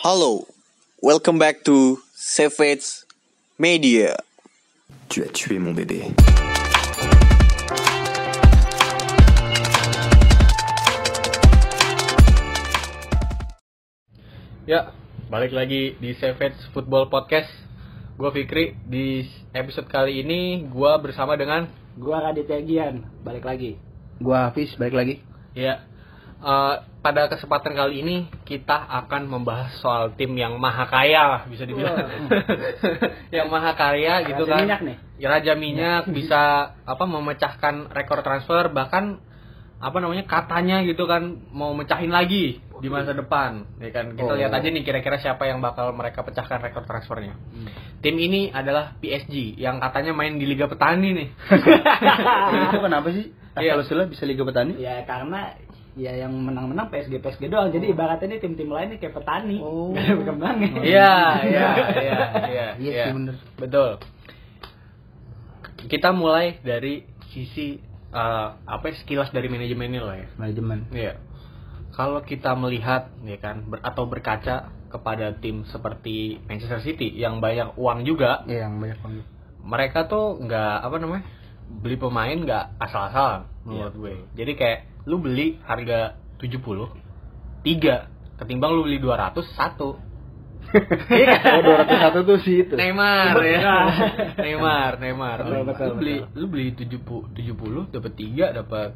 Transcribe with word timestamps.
Hello, 0.00 0.48
welcome 1.02 1.36
back 1.36 1.60
to 1.68 2.00
Savage 2.16 3.04
Media. 3.60 4.16
Tu 5.12 5.20
as 5.20 5.28
tué 5.28 5.58
mon 5.60 5.76
bébé. 5.76 6.08
Ya, 14.64 14.96
balik 15.28 15.52
lagi 15.52 16.00
di 16.00 16.16
Savage 16.16 16.56
Football 16.72 17.12
Podcast. 17.12 17.52
Gue 18.16 18.32
Fikri. 18.32 18.72
Di 18.88 19.28
episode 19.52 19.84
kali 19.92 20.24
ini 20.24 20.64
gue 20.64 20.92
bersama 21.04 21.36
dengan 21.36 21.68
Gua 22.00 22.24
Raditya 22.24 22.64
Gian, 22.64 23.04
balik 23.20 23.44
lagi. 23.44 23.76
Gua 24.16 24.48
Hafiz 24.48 24.72
balik 24.80 24.96
lagi. 24.96 25.14
ya. 25.52 25.84
eh, 26.40 26.76
pada 27.00 27.26
kesempatan 27.26 27.72
kali 27.72 28.04
ini 28.04 28.16
kita 28.44 28.76
akan 28.76 29.24
membahas 29.24 29.72
soal 29.80 30.12
tim 30.14 30.36
yang 30.36 30.60
maha 30.60 30.84
kaya 30.84 31.22
lah 31.24 31.42
bisa 31.48 31.64
dibilang. 31.64 31.96
yang 33.36 33.48
maha 33.48 33.72
kaya 33.72 34.20
gitu 34.24 34.44
Raja 34.44 34.52
kan. 34.52 34.60
minyak 34.60 34.80
nih. 34.84 34.96
Raja 35.20 35.52
minyak 35.54 36.02
bisa 36.08 36.40
apa 36.76 37.04
memecahkan 37.04 37.88
rekor 37.88 38.20
transfer 38.20 38.68
bahkan 38.68 39.16
apa 39.80 39.96
namanya 39.96 40.28
katanya 40.28 40.84
gitu 40.84 41.08
kan 41.08 41.40
mau 41.56 41.72
mecahin 41.72 42.12
lagi 42.12 42.60
di 42.80 42.88
masa 42.88 43.16
depan 43.16 43.64
ya 43.80 43.88
kan 43.88 44.12
kita 44.12 44.28
Oh. 44.28 44.36
lihat 44.36 44.52
aja 44.52 44.68
nih 44.68 44.84
kira-kira 44.84 45.16
siapa 45.16 45.48
yang 45.48 45.60
bakal 45.60 45.92
mereka 45.92 46.20
pecahkan 46.20 46.60
rekor 46.60 46.84
transfernya 46.84 47.32
tim 48.00 48.16
ini 48.16 48.52
adalah 48.52 48.92
PSG 49.00 49.56
yang 49.56 49.80
katanya 49.80 50.12
main 50.12 50.36
di 50.36 50.44
Liga 50.44 50.68
Petani 50.68 51.16
nih 51.16 51.28
itu 52.68 52.76
kenapa 52.76 53.08
sih? 53.08 53.32
Iya. 53.56 53.80
Sudah 53.84 54.04
bisa 54.04 54.24
Liga 54.24 54.44
Petani? 54.44 54.76
Ya 54.80 55.00
karena 55.04 55.52
ya 56.00 56.16
yang 56.16 56.32
menang-menang 56.32 56.88
PSG 56.88 57.20
PSG 57.20 57.46
doang. 57.46 57.68
Jadi 57.68 57.92
ibaratnya 57.92 58.26
ini 58.26 58.38
tim-tim 58.38 58.66
lain 58.66 58.88
nih 58.90 58.98
kayak 58.98 59.14
petani. 59.14 59.60
Oh. 59.60 59.92
Gak 59.94 60.00
ada 60.02 60.14
berkembangnya. 60.16 60.70
iya 60.90 61.12
iya 61.44 61.66
iya 61.76 62.18
iya 62.48 62.66
Iya 62.74 62.92
iya. 62.96 63.04
bener. 63.12 63.36
betul 63.54 64.00
kita 65.80 66.12
mulai 66.12 66.60
dari 66.60 67.04
sisi 67.30 67.80
eh, 68.10 68.48
apa 68.54 68.84
ya, 68.84 68.94
sekilas 68.96 69.30
dari 69.30 69.46
manajemennya 69.46 70.02
lah 70.02 70.16
ya 70.16 70.28
Manajemen. 70.36 70.78
Iya. 70.90 71.14
Kalau 71.90 72.22
kita 72.22 72.54
melihat 72.54 73.10
ya 73.22 73.36
kan 73.36 73.66
ber- 73.66 73.82
atau 73.82 74.06
berkaca 74.06 74.56
kepada 74.88 75.34
tim 75.36 75.62
seperti 75.64 76.38
Manchester 76.44 76.80
City 76.80 77.14
yang 77.14 77.38
banyak 77.38 77.74
uang 77.74 78.02
juga, 78.02 78.42
Iya, 78.44 78.66
yang 78.66 78.78
banyak 78.78 78.98
banget. 78.98 79.24
mereka 79.60 79.98
tuh 80.04 80.38
nggak 80.38 80.74
apa 80.80 80.96
namanya 80.98 81.24
beli 81.70 81.94
pemain 81.94 82.34
nggak 82.34 82.64
asal-asalan 82.78 83.46
menurut 83.62 83.94
gue. 83.94 84.14
Jadi 84.34 84.52
kayak 84.54 84.78
lu 85.08 85.16
beli 85.20 85.60
harga 85.64 86.16
70 86.40 86.60
tiga 87.64 88.08
ketimbang 88.40 88.72
lu 88.72 88.82
beli 88.88 88.98
200 89.00 89.36
satu. 89.56 89.96
Iya 91.10 91.40
kan? 91.40 91.66
Oh, 91.66 92.20
201 92.22 92.28
tuh 92.30 92.38
sih 92.46 92.62
itu. 92.62 92.74
Neymar 92.78 93.34
ya. 93.42 93.74
Neymar, 94.44 95.02
Neymar. 95.02 95.38
Betul, 95.42 95.56
Lu, 95.56 95.64
betul, 95.66 95.86
lu 95.88 95.94
beli 95.98 96.16
betul. 96.22 96.36
lu 96.38 96.46
beli 96.46 96.66
70 96.76 97.90
70 97.90 97.94
dapat 97.96 98.12
3 98.14 98.58
dapat 98.60 98.90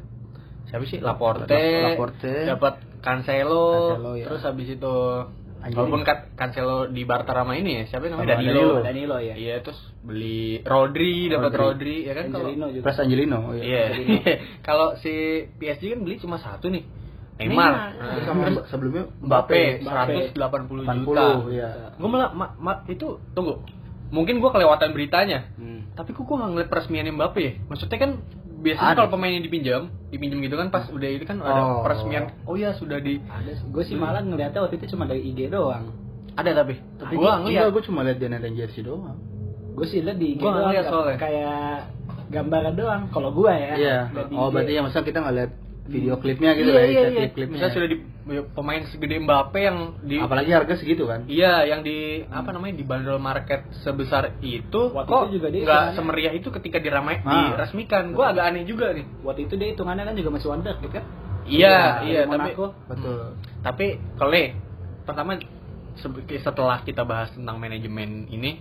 siapa 0.71 0.83
sih? 0.87 0.99
Laporte. 1.03 1.65
Laporte. 1.93 2.33
Dapat 2.47 2.73
Cancelo, 3.03 3.67
Cancelo, 3.97 4.11
ya. 4.17 4.25
terus 4.29 4.41
habis 4.41 4.67
itu 4.71 4.95
Anjing. 5.65 5.75
walaupun 5.75 6.01
Ka- 6.05 6.29
Cancelo 6.35 6.85
di 6.87 7.01
barter 7.03 7.33
sama 7.33 7.57
ini 7.57 7.81
ya, 7.81 7.83
siapa 7.89 8.05
namanya? 8.05 8.37
Danilo. 8.37 8.53
Danilo. 8.53 8.75
Danilo 8.79 9.17
ya. 9.17 9.33
Iya, 9.33 9.55
terus 9.65 9.81
beli 9.99 10.61
Rodri, 10.61 11.25
dapat 11.25 11.51
Rodri. 11.51 11.57
Rodri, 11.57 11.97
ya 12.05 12.13
kan 12.13 12.25
kalau 12.29 12.45
Angelino 12.45 12.65
juga. 12.69 12.83
Plus 12.85 12.97
Angelino. 12.99 13.37
oh 13.41 13.53
Iya. 13.57 13.83
kalau 14.67 14.87
si 14.95 15.13
PSG 15.51 15.83
kan 15.91 15.99
beli 15.99 16.15
cuma 16.17 16.37
satu 16.37 16.69
nih. 16.69 16.85
Neymar. 17.35 17.97
Neymar. 17.97 18.47
Nah, 18.47 18.63
sebelumnya 18.69 19.09
Mbappe 19.19 19.81
Mbappe. 19.81 20.31
180 20.31 20.85
80 20.85 21.03
juta. 21.03 21.25
iya. 21.49 21.69
Gue 21.97 22.07
malah 22.07 22.29
ma- 22.31 22.55
ma- 22.55 22.85
itu 22.85 23.19
tunggu. 23.33 23.59
Mungkin 24.07 24.37
gue 24.37 24.51
kelewatan 24.53 24.93
beritanya. 24.93 25.49
Hmm. 25.57 25.91
Tapi 25.91 26.13
kok 26.13 26.23
gue 26.23 26.35
nggak 26.37 26.51
ngeliat 26.53 26.69
peresmian 26.69 27.09
Mbappe 27.11 27.41
ya? 27.41 27.53
Maksudnya 27.65 27.97
kan 27.97 28.11
biasanya 28.65 28.91
Ada. 28.91 28.97
kalau 28.97 29.09
pemain 29.13 29.29
yang 29.29 29.45
dipinjam, 29.45 29.81
dipinjam 30.09 30.41
gitu 30.41 30.57
kan 30.57 30.67
pas 30.67 30.89
udah 30.89 31.05
itu 31.07 31.21
kan 31.21 31.37
ada 31.37 31.61
Oh. 31.61 31.85
peresmian. 31.85 32.33
Oh 32.43 32.57
ya 32.57 32.73
sudah 32.73 32.97
di 32.97 33.21
Ada. 33.21 33.61
Gue 33.63 33.83
sih 33.85 33.93
malah 33.93 34.19
ngeliatnya 34.19 34.59
waktu 34.59 34.75
itu 34.75 34.91
cuma 34.91 35.05
dari 35.05 35.21
IG 35.23 35.47
doang. 35.47 35.93
ada 36.33 36.51
tapi. 36.51 36.81
Tapi 36.97 37.13
gue 37.13 37.31
ngeliat. 37.45 37.69
gue 37.69 37.83
cuma 37.85 38.01
lihat 38.01 38.17
dia 38.17 38.27
naikin 38.27 38.57
jersey 38.57 38.81
doang. 38.81 39.15
Gue 39.71 39.85
sih 39.85 40.01
liat 40.01 40.17
di 40.17 40.35
IG 40.35 40.41
Gua 40.41 40.51
doang. 40.57 40.73
soalnya. 40.83 41.15
Kayak 41.15 41.93
gambaran 42.27 42.73
doang. 42.73 43.01
Kalau 43.07 43.29
gue 43.31 43.53
ya. 43.53 43.73
Iya. 43.77 43.97
di 44.25 44.33
Oh, 44.33 44.49
berarti 44.49 44.73
ya 44.73 44.81
masa 44.81 44.99
kita 44.99 45.21
nggak 45.21 45.35
lihat 45.35 45.51
video 45.85 46.17
klipnya 46.17 46.51
gitu 46.53 46.69
Iya, 46.69 46.81
ya, 46.81 46.85
iya, 46.85 47.01
iya. 47.05 47.19
klip-klipnya. 47.29 47.57
Bisa 47.57 47.67
sudah 47.69 47.87
di 47.87 47.97
pemain 48.51 48.81
segede 48.89 49.21
Mbappe 49.21 49.59
yang 49.61 49.77
di 50.01 50.17
Apalagi 50.17 50.49
harga 50.49 50.73
segitu 50.75 51.05
kan? 51.05 51.29
Iya, 51.29 51.61
yang 51.65 51.85
di 51.85 52.25
apa 52.25 52.49
namanya 52.49 52.73
di 52.73 52.83
bandrol 52.83 53.21
market 53.21 53.69
sebesar 53.81 54.41
itu 54.41 54.89
Waktu 54.89 55.05
kok 55.05 55.21
itu 55.23 55.37
juga 55.37 55.47
dia 55.53 55.61
nggak 55.61 55.85
semeriah 55.93 56.33
itu 56.33 56.49
ketika 56.49 56.81
diramai 56.81 57.21
Ah. 57.21 57.53
diresmikan. 57.53 58.11
Gue 58.11 58.25
agak 58.25 58.49
aneh 58.49 58.65
juga 58.65 58.89
nih. 58.91 59.05
Waktu 59.21 59.45
itu 59.45 59.53
dia 59.55 59.69
hitungannya 59.69 60.03
kan 60.03 60.15
juga 60.17 60.29
masih 60.33 60.47
wonder 60.49 60.73
gitu 60.81 60.89
kan. 60.89 61.05
Iya, 61.45 61.77
Dari 62.01 62.09
iya, 62.09 62.19
tapi 62.25 62.31
Monaco. 62.33 62.65
Betul. 62.89 63.21
tapi 63.61 63.85
kalau 64.17 64.33
pertama 65.05 65.31
se- 65.93 66.41
setelah 66.41 66.81
kita 66.81 67.05
bahas 67.05 67.29
tentang 67.29 67.61
manajemen 67.61 68.25
ini, 68.27 68.57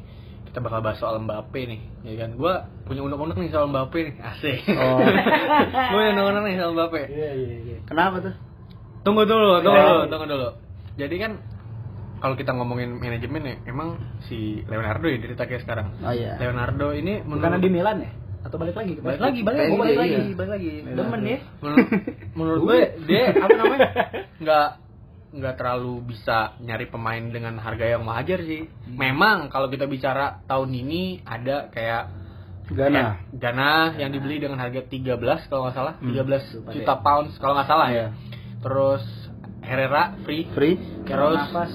kita 0.54 0.62
bakal 0.62 0.86
bahas 0.86 1.02
soal 1.02 1.18
Mbappe 1.18 1.66
nih, 1.66 1.82
ya 2.06 2.14
kan? 2.14 2.38
Gue 2.38 2.54
punya 2.86 3.02
undang-undang 3.02 3.42
nih 3.42 3.50
soal 3.50 3.66
Mbappe 3.74 3.98
nih, 4.06 4.14
asik. 4.22 4.62
Oh. 4.70 5.02
Gue 5.90 5.98
punya 5.98 6.14
undang-undang 6.14 6.46
nih 6.46 6.54
soal 6.62 6.72
Mbappe. 6.78 7.10
Iya 7.10 7.30
iya 7.34 7.54
iya. 7.58 7.78
Kenapa 7.82 8.22
tuh? 8.22 8.34
Tunggu 9.02 9.26
dulu, 9.26 9.66
tunggu 9.66 9.74
Iya. 9.74 9.90
dulu, 9.90 10.02
tunggu 10.06 10.26
dulu. 10.30 10.48
Jadi 10.94 11.14
kan 11.18 11.32
kalau 12.22 12.38
kita 12.38 12.54
ngomongin 12.54 13.02
manajemen 13.02 13.42
ya, 13.42 13.54
emang 13.66 13.98
si 14.30 14.62
Leonardo 14.70 15.10
ya 15.10 15.18
cerita 15.26 15.42
kayak 15.42 15.66
sekarang. 15.66 15.90
Oh 16.06 16.14
iya. 16.14 16.38
Leonardo 16.38 16.94
ini 16.94 17.26
Bukan 17.26 17.58
di 17.58 17.70
Milan 17.74 18.06
ya? 18.06 18.14
Atau 18.46 18.54
balik 18.62 18.78
lagi? 18.78 18.94
balik 19.02 19.18
lagi, 19.18 19.40
balik 19.42 19.58
lagi, 19.58 19.74
balik 19.74 19.90
iya. 19.90 20.02
lagi, 20.06 20.30
balik 20.38 20.50
lagi. 20.54 20.68
Demen 20.86 21.20
ya. 21.26 21.38
Menurut, 21.66 21.86
menurut 22.38 22.60
gue 22.62 22.78
dia 23.10 23.22
apa 23.42 23.56
namanya? 23.58 23.88
nggak 24.46 24.66
nggak 25.34 25.54
terlalu 25.56 26.06
bisa 26.06 26.54
nyari 26.58 26.86
pemain 26.86 27.20
dengan 27.20 27.58
harga 27.58 27.86
yang 27.88 28.02
wajar 28.02 28.38
sih. 28.40 28.70
Memang 28.86 29.50
kalau 29.50 29.66
kita 29.66 29.84
bicara 29.84 30.38
tahun 30.46 30.70
ini 30.72 31.02
ada 31.22 31.66
kayak 31.68 32.02
Gana. 32.66 32.88
kayak 32.88 33.10
Gana 33.34 33.72
yang 33.98 34.08
dibeli 34.08 34.38
dengan 34.38 34.56
harga 34.56 34.80
13 34.80 35.18
kalau 35.46 35.66
nggak 35.66 35.74
salah, 35.74 35.94
Hmm. 35.98 36.14
13 36.14 36.44
juta 36.70 36.94
pounds 36.96 37.34
kalau 37.36 37.54
nggak 37.54 37.66
salah 37.66 37.88
ya. 37.88 37.94
Iya. 37.94 38.06
Terus 38.60 39.04
Herrera 39.60 40.12
free, 40.22 40.44
Free. 40.52 40.76
terus 41.02 41.40
nafas 41.40 41.72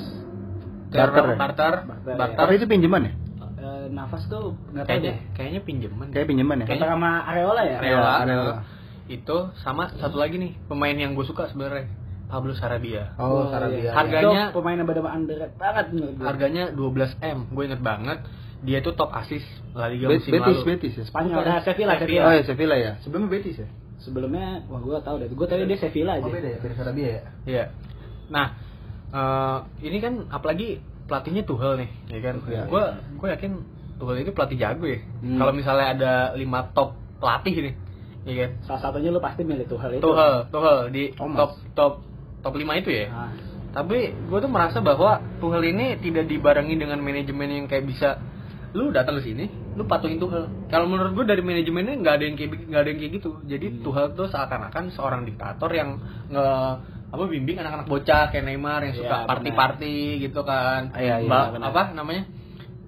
Barter, 0.90 1.22
Barter 1.22 1.26
ya? 1.26 1.38
barter, 1.38 1.74
Barter, 1.86 2.16
barter. 2.18 2.38
Tapi 2.38 2.54
itu 2.56 2.66
pinjaman 2.66 3.02
ya? 3.06 3.14
eh, 3.60 3.86
nafas 3.92 4.24
tuh 4.26 4.56
nggak 4.72 4.86
tahu 4.86 4.90
Kayaknya 4.90 5.12
deh. 5.12 5.18
kayaknya 5.36 5.62
pinjaman. 5.62 6.08
Kayak 6.10 6.28
pinjaman 6.28 6.56
ya? 6.58 6.66
Kayaknya- 6.66 6.90
sama 6.90 7.12
Areola 7.28 7.62
ya? 7.62 7.78
Areola, 7.78 8.10
Iya, 8.10 8.24
Areola. 8.24 8.56
itu 9.10 9.38
sama 9.60 9.84
satu 9.92 10.16
lagi 10.16 10.38
nih 10.38 10.54
pemain 10.66 10.94
yang 10.94 11.12
gue 11.12 11.26
suka 11.26 11.50
sebenarnya 11.50 11.90
Pablo 12.30 12.54
Sarabia. 12.54 13.18
Oh, 13.18 13.50
iya. 13.50 13.52
Sarabia. 13.52 13.90
Harganya- 13.92 14.48
Itu 14.54 14.62
pemain 14.62 14.78
yang 14.78 14.86
underrated 14.86 15.58
banget 15.58 15.86
menurut 15.98 16.14
gue. 16.14 16.26
Harganya 16.30 16.64
12 16.70 17.12
m, 17.26 17.40
gue 17.50 17.64
inget 17.66 17.82
banget. 17.82 18.20
Dia 18.62 18.78
itu 18.86 18.92
top 18.94 19.10
assist 19.16 19.48
La 19.74 19.90
Liga 19.90 20.12
Bet- 20.12 20.22
musim 20.22 20.32
Betis, 20.38 20.46
lalu. 20.62 20.68
Betis 20.68 20.94
ya? 20.94 21.04
Spanyol, 21.10 21.42
nah, 21.42 21.60
Sevilla, 21.66 21.94
Sevilla. 21.98 22.00
Sevilla. 22.00 22.24
Oh 22.28 22.34
ya 22.38 22.44
Sevilla 22.46 22.76
ya. 22.78 22.92
Sebelumnya 23.02 23.30
Betis 23.34 23.56
ya? 23.58 23.68
Sebelumnya, 24.00 24.64
wah 24.70 24.80
gue 24.80 24.98
tau 25.02 25.16
deh. 25.18 25.28
Gue 25.28 25.48
tau 25.50 25.58
dia 25.58 25.80
Sevilla 25.80 26.12
aja. 26.22 26.24
Oh 26.24 26.32
beda 26.32 26.48
ya, 26.48 26.58
beda 26.62 26.74
Sarabia 26.78 27.08
ya. 27.10 27.22
Iya. 27.50 27.66
Nah, 28.30 28.48
eh, 29.10 29.58
ini 29.82 29.98
kan 29.98 30.14
apalagi 30.30 30.80
pelatihnya 31.10 31.44
Tuchel 31.50 31.82
nih, 31.82 31.90
ya 32.14 32.20
kan? 32.22 32.36
Iya. 32.46 32.62
Gue 32.70 32.84
gue 33.18 33.28
yakin 33.34 33.52
Tuchel 33.98 34.22
itu 34.22 34.32
pelatih 34.38 34.58
jago 34.62 34.86
ya. 34.86 35.02
Hmm. 35.02 35.40
Kalau 35.42 35.52
misalnya 35.56 35.88
ada 35.98 36.12
5 36.38 36.70
top 36.76 36.94
pelatih 37.18 37.56
nih, 37.64 37.74
ya 38.28 38.34
kan? 38.46 38.52
Salah 38.68 38.82
satunya 38.86 39.10
lu 39.10 39.18
pasti 39.18 39.42
milih 39.42 39.66
Tuchel 39.66 39.98
itu. 39.98 40.04
Tuchel, 40.04 40.52
Tuchel 40.52 40.78
di 40.92 41.04
Thomas. 41.16 41.38
top 41.40 41.52
top 41.74 41.94
top 42.42 42.54
5 42.56 42.82
itu 42.82 42.90
ya. 42.92 43.08
Nah, 43.10 43.32
Tapi 43.70 43.98
gue 44.18 44.40
tuh 44.42 44.50
merasa 44.50 44.82
bahwa 44.82 45.22
Tuchel 45.38 45.62
ini 45.70 45.94
tidak 46.02 46.26
dibarengi 46.26 46.74
dengan 46.74 46.98
manajemen 46.98 47.50
yang 47.54 47.66
kayak 47.70 47.86
bisa 47.86 48.18
lu 48.74 48.94
datang 48.94 49.18
ke 49.18 49.30
sini, 49.30 49.46
lu 49.78 49.86
patuhin 49.86 50.18
Tuchel. 50.18 50.50
Kalau 50.70 50.90
menurut 50.90 51.14
gue 51.14 51.26
dari 51.26 51.42
manajemennya 51.46 52.02
nggak 52.02 52.16
ada 52.18 52.24
yang 52.26 52.36
kayak 52.38 52.52
nggak 52.66 52.82
ada 52.82 52.90
yang 52.90 53.00
kayak 53.02 53.14
gitu. 53.22 53.30
Jadi 53.46 53.68
Hmm. 53.70 53.80
Tuchel 53.86 54.08
tuh 54.18 54.28
seakan-akan 54.30 54.84
seorang 54.94 55.22
diktator 55.26 55.70
yang 55.70 56.02
nge 56.30 56.46
apa 57.10 57.24
bimbing 57.26 57.58
anak-anak 57.58 57.90
bocah 57.90 58.30
kayak 58.30 58.46
Neymar 58.46 58.86
yang 58.86 58.94
suka 58.94 59.26
Iya, 59.26 59.30
party-party 59.30 59.98
gitu 60.30 60.42
kan. 60.46 60.94
Iya, 60.94 61.26
iya, 61.26 61.58
apa 61.58 61.94
namanya? 61.98 62.30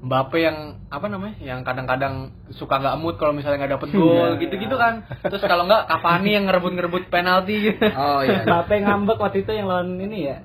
Mbappe 0.02 0.38
yang 0.42 0.82
apa 0.90 1.06
namanya? 1.06 1.38
Yang 1.38 1.62
kadang-kadang 1.62 2.34
suka 2.50 2.82
nggak 2.82 2.98
mood 2.98 3.22
kalau 3.22 3.38
misalnya 3.38 3.62
nggak 3.62 3.74
dapet 3.78 3.90
gol 3.94 4.34
Iya. 4.34 4.42
gitu-gitu 4.42 4.74
kan. 4.74 5.06
Terus 5.22 5.46
kalau 5.46 5.70
nggak 5.70 5.86
Cavani 5.86 6.34
yang 6.34 6.50
ngerebut-ngerebut 6.50 7.14
penalti 7.14 7.70
gitu. 7.70 7.86
Oh 7.94 8.26
iya. 8.26 8.42
Mbappe 8.50 8.82
ngambek 8.82 9.22
waktu 9.22 9.46
itu 9.46 9.52
yang 9.54 9.70
lawan 9.70 10.02
ini 10.02 10.20
ya. 10.26 10.38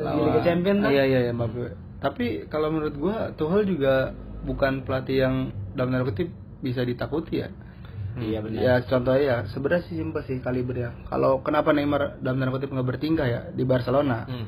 Liga 0.00 0.40
Champions 0.40 0.80
tuh. 0.88 0.90
Iya 0.96 1.04
iya 1.04 1.18
iya 1.28 1.32
Mbappe. 1.36 1.76
Tapi 2.00 2.48
kalau 2.48 2.72
menurut 2.72 2.96
gua 2.96 3.16
Tuchel 3.36 3.68
juga 3.68 4.16
bukan 4.42 4.82
pelatih 4.82 5.16
yang 5.28 5.34
dalam 5.76 5.92
tanda 5.92 6.08
kutip 6.08 6.32
bisa 6.64 6.80
ditakuti 6.80 7.44
ya. 7.44 7.52
Iya 8.16 8.40
benar. 8.40 8.60
Ya 8.60 8.74
contohnya 8.84 9.20
ya 9.20 9.36
sebenarnya 9.52 9.84
sih 9.88 9.96
simpel 10.00 10.24
sih 10.24 10.40
kalibernya. 10.40 10.96
Kalau 11.08 11.44
kenapa 11.44 11.76
Neymar 11.76 12.16
dalam 12.24 12.40
tanda 12.40 12.52
kutip 12.52 12.72
nggak 12.72 12.88
bertingkah 12.88 13.28
ya 13.28 13.40
di 13.52 13.64
Barcelona? 13.68 14.24
Hmm. 14.24 14.46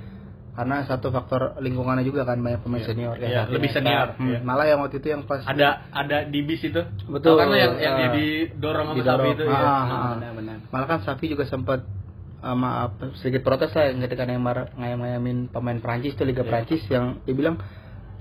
Karena 0.54 0.86
satu 0.86 1.10
faktor 1.10 1.58
lingkungannya 1.58 2.02
juga 2.02 2.22
kan 2.22 2.38
banyak 2.38 2.62
pemain 2.62 2.80
senior 2.80 3.18
ya. 3.18 3.26
Iya, 3.26 3.42
lebih 3.48 3.68
senior. 3.68 4.14
Hmm, 4.14 4.26
Iya. 4.26 4.38
Malah 4.40 4.66
yang 4.66 4.78
waktu 4.80 4.96
itu 4.98 5.08
yang 5.10 5.22
pas 5.22 5.42
Ada 5.42 5.90
ada 5.90 6.18
di 6.24 6.40
bis 6.40 6.62
itu. 6.62 6.78
Betul. 7.04 7.34
Kan 7.36 7.50
lo 7.50 7.56
yang 7.56 7.74
yang 7.76 7.94
Ah. 7.94 7.98
dia 7.98 8.08
didorong 8.14 8.86
sama 8.88 8.96
Didorong. 8.96 9.18
sapi 9.18 9.28
itu 9.32 9.44
ya. 9.44 9.50
Ah, 9.50 9.58
Nah, 9.58 9.82
ah. 9.82 10.12
benar-benar 10.14 10.56
malah 10.70 10.86
kan 10.86 10.98
Safi 11.00 11.26
juga 11.26 11.44
sempat 11.44 11.82
uh, 12.40 12.52
maaf 12.52 12.94
sedikit 13.16 13.42
protes 13.42 13.70
lah 13.70 13.88
ketika 14.00 14.22
Neymar 14.22 14.74
ngayam-ngayamin 14.74 15.48
pemain 15.48 15.78
Prancis 15.78 16.12
itu 16.12 16.22
Liga 16.22 16.40
Iya. 16.40 16.48
Prancis 16.48 16.82
yang 16.86 17.18
dia 17.20 17.34
bilang 17.34 17.56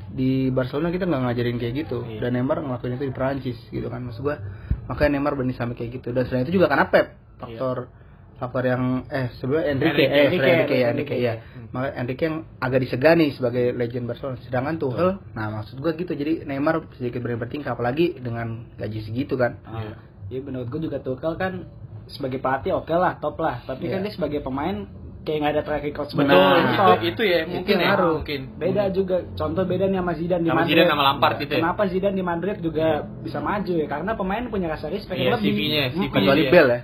di 0.10 0.48
Barcelona 0.48 0.90
kita 0.90 1.04
nggak 1.04 1.22
ngajarin 1.24 1.58
kayak 1.58 1.74
gitu 1.80 2.02
Iya. 2.02 2.20
dan 2.20 2.30
Neymar 2.34 2.62
ngelakuin 2.62 2.96
itu 2.96 3.06
di 3.06 3.12
Prancis 3.12 3.58
gitu 3.68 3.88
kan 3.88 4.02
maksud 4.02 4.22
gua 4.22 4.38
makanya 4.86 5.18
Neymar 5.18 5.34
berani 5.34 5.52
sampai 5.52 5.74
kayak 5.76 5.92
gitu 5.98 6.10
dan 6.10 6.24
selain 6.24 6.46
itu 6.46 6.56
juga 6.56 6.66
karena 6.68 6.86
Pep 6.88 7.14
faktor 7.36 7.90
faktor 8.36 8.64
yang 8.66 8.84
eh 9.08 9.30
sebelumnya 9.34 9.66
Enrique, 9.70 10.04
Enrique, 10.04 10.10
eh 10.10 10.24
Enrique, 10.24 10.38
sorry, 10.38 10.52
Enrique 10.52 10.76
ya 10.76 10.88
Enrique. 10.88 11.16
Enrique 11.16 11.18
ya 11.18 11.34
maka 11.70 11.88
Enrique 11.96 12.24
yang 12.24 12.38
agak 12.58 12.80
disegani 12.82 13.26
sebagai 13.30 13.66
legend 13.72 14.06
Barcelona 14.06 14.38
sedangkan 14.42 14.76
Tuchel 14.78 15.10
nah 15.32 15.48
maksud 15.52 15.78
gua 15.78 15.92
gitu 15.92 16.12
jadi 16.12 16.44
Neymar 16.44 16.86
sedikit 16.94 17.20
berani 17.20 17.40
bertingkah 17.40 17.72
apalagi 17.72 18.16
dengan 18.16 18.48
gaji 18.76 19.00
segitu 19.02 19.36
kan 19.36 19.58
Iya. 19.66 19.94
Iya 20.30 20.40
menurut 20.42 20.68
gue 20.68 20.82
juga 20.82 20.98
Tuchel 20.98 21.36
kan 21.36 21.68
sebagai 22.06 22.38
pelatih 22.38 22.74
oke 22.74 22.92
lah 22.92 23.16
top 23.18 23.38
lah 23.38 23.64
tapi 23.64 23.86
kan 23.86 24.00
Iya. 24.00 24.06
dia 24.06 24.14
sebagai 24.14 24.40
pemain 24.40 24.86
kayak 25.22 25.40
nggak 25.40 25.54
ada 25.54 25.64
track 25.64 25.84
record 25.86 26.06
Betul, 26.06 26.20
sebagai 26.20 26.36
Benar. 26.36 26.60
itu, 26.60 26.76
top. 26.76 27.00
itu 27.06 27.22
ya 27.24 27.40
mungkin 27.46 27.76
ya, 27.76 27.86
ngaruh. 27.88 28.16
mungkin. 28.20 28.42
beda 28.54 28.84
juga 28.90 29.16
contoh 29.32 29.64
beda 29.64 29.86
nih 29.86 29.98
sama 29.98 30.14
Zidane 30.14 30.44
di 30.44 30.50
Sama 30.50 30.60
Madrid 30.60 30.74
Zidane 30.76 30.90
sama 30.90 31.04
Lampard 31.06 31.36
gitu 31.38 31.52
ya. 31.54 31.60
kenapa 31.60 31.82
Zidane 31.88 32.12
di 32.14 32.26
Madrid 32.26 32.58
juga 32.60 32.88
bisa 33.24 33.40
maju 33.40 33.74
ya 33.74 33.88
karena 33.88 34.12
pemain 34.14 34.44
punya 34.48 34.68
rasa 34.68 34.86
respect 34.88 35.16
Iya, 35.16 35.32
lebih 35.34 35.48
CV-nya, 35.48 35.84
Hmm. 35.86 35.96
CV. 35.96 36.12
kecuali 36.12 36.42
Iya. 36.42 36.52
Bell 36.52 36.68
ya 36.70 36.80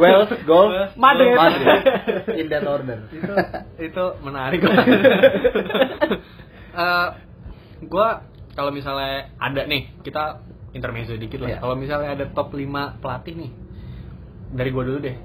Wales 0.00 0.32
gol 0.48 0.72
Madrid. 0.96 1.36
in 2.40 2.46
that 2.48 2.64
order. 2.64 2.98
Itu 3.12 3.32
itu 3.78 4.04
menarik. 4.24 4.60
Eh, 6.70 7.08
gua 7.90 8.22
kalau 8.54 8.70
misalnya 8.70 9.34
ada 9.42 9.66
nih 9.66 9.90
kita 10.06 10.38
intermezzo 10.70 11.18
dikit 11.18 11.42
lah. 11.42 11.50
Iya. 11.50 11.58
kalau 11.58 11.74
misalnya 11.74 12.14
ada 12.14 12.30
top 12.30 12.54
5 12.54 13.02
pelatih 13.02 13.34
nih 13.34 13.50
dari 14.54 14.70
gua 14.70 14.86
dulu 14.86 15.02
deh. 15.02 15.18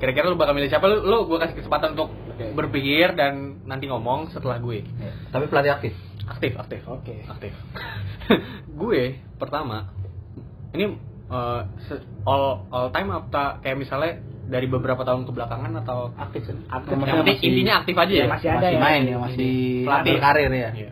Kira-kira 0.00 0.32
lu 0.32 0.40
bakal 0.40 0.56
milih 0.56 0.72
siapa? 0.72 0.88
Lu 0.88 1.04
lu 1.04 1.28
gua 1.28 1.44
kasih 1.44 1.60
kesempatan 1.60 1.92
untuk 1.92 2.16
Oke. 2.32 2.56
berpikir 2.56 3.12
dan 3.12 3.60
nanti 3.68 3.92
ngomong 3.92 4.32
setelah 4.32 4.56
gue. 4.56 4.80
Tapi 5.28 5.44
pelatih 5.52 5.72
aktif? 5.76 5.92
Aktif 6.24 6.56
aktif. 6.56 6.80
Oke. 6.88 7.28
aktif. 7.28 7.52
Gue 8.80 9.20
pertama 9.36 9.92
ini 10.72 10.96
eh, 11.30 11.60
se- 11.80 12.04
all 12.24 12.44
all 12.68 12.90
time 12.90 13.08
apa 13.12 13.58
kayak 13.60 13.78
misalnya 13.78 14.12
dari 14.44 14.66
beberapa 14.66 15.00
tahun 15.00 15.24
kebelakangan 15.24 15.72
atau 15.78 16.10
aktif 16.12 16.42
aktif 16.66 16.90
yang 16.98 17.22
masih- 17.22 17.38
intinya 17.40 17.74
aktif 17.78 17.94
aja 17.94 18.10
ya, 18.10 18.18
ya, 18.18 18.28
masih 18.28 18.48
ada 18.50 18.66
ya 18.68 18.78
main 18.78 19.02
ya 19.04 19.16
masih 19.16 19.52
Pelatih. 19.84 20.12
berkarir 20.12 20.50
ya 20.50 20.70
Iya. 20.76 20.90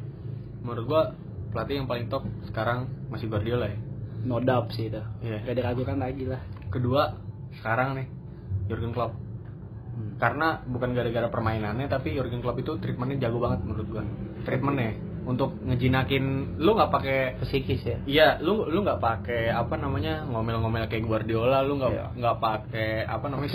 Menurut 0.60 0.84
gua 0.84 1.02
pelatih 1.48 1.74
yang 1.76 1.86
paling 1.86 2.06
top 2.06 2.22
sekarang 2.44 2.78
masih 3.08 3.26
Guardiola 3.26 3.66
ya. 3.66 3.78
no 4.20 4.38
doubt 4.38 4.70
sih 4.70 4.86
itu 4.86 5.02
Iya. 5.20 5.42
gak 5.42 5.56
diragukan 5.56 5.96
lagi 5.96 6.24
lah 6.24 6.38
Kedua 6.68 7.14
sekarang 7.54 7.94
nih 7.94 8.06
Jurgen 8.66 8.92
Klopp. 8.92 9.16
Karena 10.16 10.60
bukan 10.62 10.92
gara-gara 10.92 11.26
permainannya 11.26 11.86
tapi 11.86 12.12
Jurgen 12.12 12.38
Klopp 12.38 12.58
itu 12.58 12.76
treatmentnya 12.76 13.18
jago 13.20 13.38
banget 13.40 13.64
menurut 13.64 13.86
gua. 13.88 14.04
Treatmentnya 14.44 14.94
untuk 15.28 15.60
ngejinakin 15.60 16.56
lu 16.56 16.72
nggak 16.72 16.88
pakai 16.88 17.18
psikis 17.38 17.84
ya 17.84 17.98
Iya, 18.02 18.28
lu 18.40 18.64
lu 18.64 18.80
nggak 18.80 18.96
pakai 18.96 19.52
apa 19.52 19.76
namanya 19.76 20.24
ngomel-ngomel 20.24 20.88
kayak 20.88 21.04
Guardiola, 21.04 21.60
lu 21.60 21.76
nggak 21.76 21.92
Iya. 21.92 22.06
nggak 22.16 22.36
pakai 22.38 22.90
apa 23.04 23.26
namanya 23.28 23.50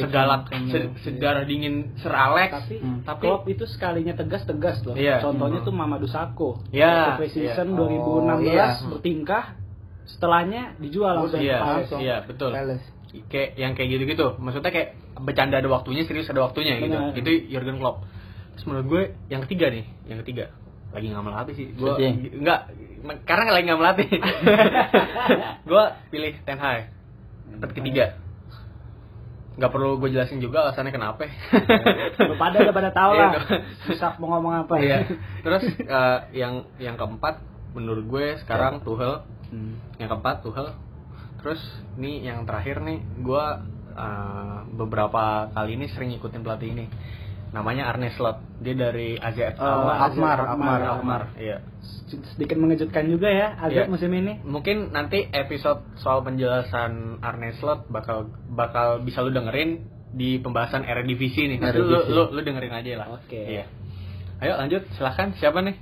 kenceng. 0.45 0.69
se- 0.69 0.93
sedarah 1.01 1.43
dingin 1.43 1.97
Sir 1.97 2.13
Alex. 2.13 2.53
tapi 2.53 2.75
Hmm. 2.77 3.01
Tapi- 3.01 3.25
Klopp 3.25 3.49
itu 3.49 3.65
sekalinya 3.65 4.13
tegas 4.13 4.45
tegas 4.45 4.85
loh 4.85 4.93
Iya. 4.93 5.17
contohnya 5.19 5.59
Hmm. 5.59 5.67
tuh 5.67 5.73
Mamadou 5.73 6.05
Sakho 6.05 6.61
Iya, 6.69 7.17
Waktu 7.17 7.25
iya. 7.25 7.33
season 7.57 7.73
Oh, 7.73 7.89
2016 7.89 8.53
iya. 8.53 8.87
bertingkah 8.87 9.43
setelahnya 10.05 10.77
dijual 10.77 11.17
langsung 11.17 11.41
Iya, 11.41 11.51
ke 11.51 11.57
Palace. 11.59 11.77
langsung. 11.81 11.99
iya, 11.99 12.15
betul. 12.21 12.51
Palace. 12.51 12.87
kayak 13.29 13.49
yang 13.55 13.77
kayak 13.77 13.89
gitu-gitu 13.93 14.41
maksudnya 14.41 14.69
kayak 14.69 14.89
bercanda 15.21 15.61
ada 15.61 15.69
waktunya 15.69 16.01
serius 16.01 16.25
ada 16.27 16.41
waktunya 16.41 16.81
Benar. 16.81 17.13
gitu 17.13 17.29
itu 17.45 17.53
Jurgen 17.53 17.77
Klopp 17.77 18.01
terus 18.51 18.65
menurut 18.65 18.85
gue 18.89 19.03
yang 19.29 19.45
ketiga 19.45 19.69
nih 19.69 19.85
yang 20.09 20.17
ketiga 20.25 20.49
lagi 20.93 21.05
nggak 21.09 21.25
melatih 21.25 21.53
sih. 21.57 21.67
Gue 21.73 21.91
Setting. 21.97 22.15
nggak 22.45 22.59
karena 23.25 23.51
lagi 23.51 23.65
nggak 23.67 23.81
melatih. 23.81 24.09
Gue 25.69 25.83
pilih 26.07 26.33
Ten 26.45 26.59
Hag 26.61 26.93
tempat 27.53 27.71
ketiga. 27.73 28.05
Nggak 29.53 29.69
perlu 29.69 30.01
gue 30.01 30.09
jelasin 30.09 30.41
juga 30.41 30.65
alasannya 30.65 30.89
kenapa. 30.89 31.29
Lu 32.29 32.35
pada 32.41 32.57
udah 32.57 32.73
pada 32.73 32.89
tahu 32.89 33.11
Iya, 33.13 33.21
lah. 33.21 33.33
susah 33.85 34.11
mau 34.17 34.37
ngomong 34.37 34.65
apa. 34.65 34.73
Iya. 34.81 34.97
terus 35.45 35.63
eh, 35.77 36.19
yang 36.33 36.65
yang 36.81 36.97
keempat 36.97 37.37
menurut 37.77 38.05
gue 38.05 38.25
sekarang 38.45 38.81
Tuchel. 38.81 39.25
Hmm. 39.53 39.77
yang 40.01 40.09
keempat 40.09 40.41
Tuchel. 40.41 40.73
Terus 41.41 41.61
nih 42.01 42.25
yang 42.25 42.49
terakhir 42.49 42.81
nih 42.81 43.03
gue 43.21 43.45
uh, 43.93 44.57
beberapa 44.73 45.51
kali 45.53 45.77
ini 45.77 45.85
sering 45.93 46.15
ikutin 46.17 46.41
pelatih 46.41 46.73
ini 46.73 46.85
namanya 47.53 47.93
Arne 47.93 48.09
Slot. 48.17 48.41
Dia 48.65 48.73
dari 48.73 49.13
AZ 49.15 49.37
Oh, 49.61 49.85
Alkmaar, 49.85 50.09
Alkmaar, 50.09 50.39
Alkmaar, 50.41 50.79
Alkmaar 50.81 51.23
iya. 51.37 51.61
Sedikit 52.33 52.57
mengejutkan 52.57 53.05
juga 53.05 53.29
ya 53.29 53.53
Iya. 53.69 53.85
Azab 53.85 53.93
musim 53.93 54.09
ini. 54.11 54.41
Mungkin 54.41 54.89
nanti 54.89 55.29
episode 55.29 55.85
soal 56.01 56.25
penjelasan 56.25 57.21
Arne 57.21 57.53
Slot 57.61 57.87
bakal 57.93 58.33
bakal 58.49 59.05
bisa 59.05 59.21
lu 59.21 59.29
dengerin 59.29 59.85
di 60.13 60.41
pembahasan 60.41 60.83
Eredivisie 60.83 61.45
nih. 61.45 61.61
Nanti 61.61 61.79
lu, 61.79 62.01
lu 62.09 62.23
lu 62.33 62.41
dengerin 62.41 62.73
aja 62.73 62.91
lah. 63.05 63.07
Oke. 63.21 63.37
iya. 63.37 63.69
Ayo 64.41 64.57
lanjut. 64.57 64.89
Silahkan. 64.97 65.37
Siapa 65.37 65.61
nih? 65.61 65.77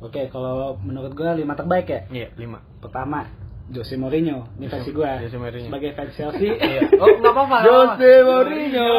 Oke 0.00 0.32
kalau 0.32 0.80
menurut 0.80 1.12
gue 1.12 1.28
lima 1.36 1.52
terbaik 1.52 1.86
ya? 1.86 2.00
Iya 2.08 2.28
lima. 2.40 2.64
Pertama 2.80 3.28
Jose 3.70 3.94
Mourinho 3.94 4.50
ini 4.58 4.66
versi 4.66 4.90
gue 4.90 5.06
Jose 5.06 5.38
Mourinho. 5.38 5.70
sebagai 5.70 5.90
fans 5.94 6.12
Chelsea. 6.18 6.50
Iya. 6.58 6.90
oh 6.98 7.06
nggak 7.22 7.32
apa-apa. 7.32 7.56
Jose 7.62 8.10
Mourinho. 8.26 8.90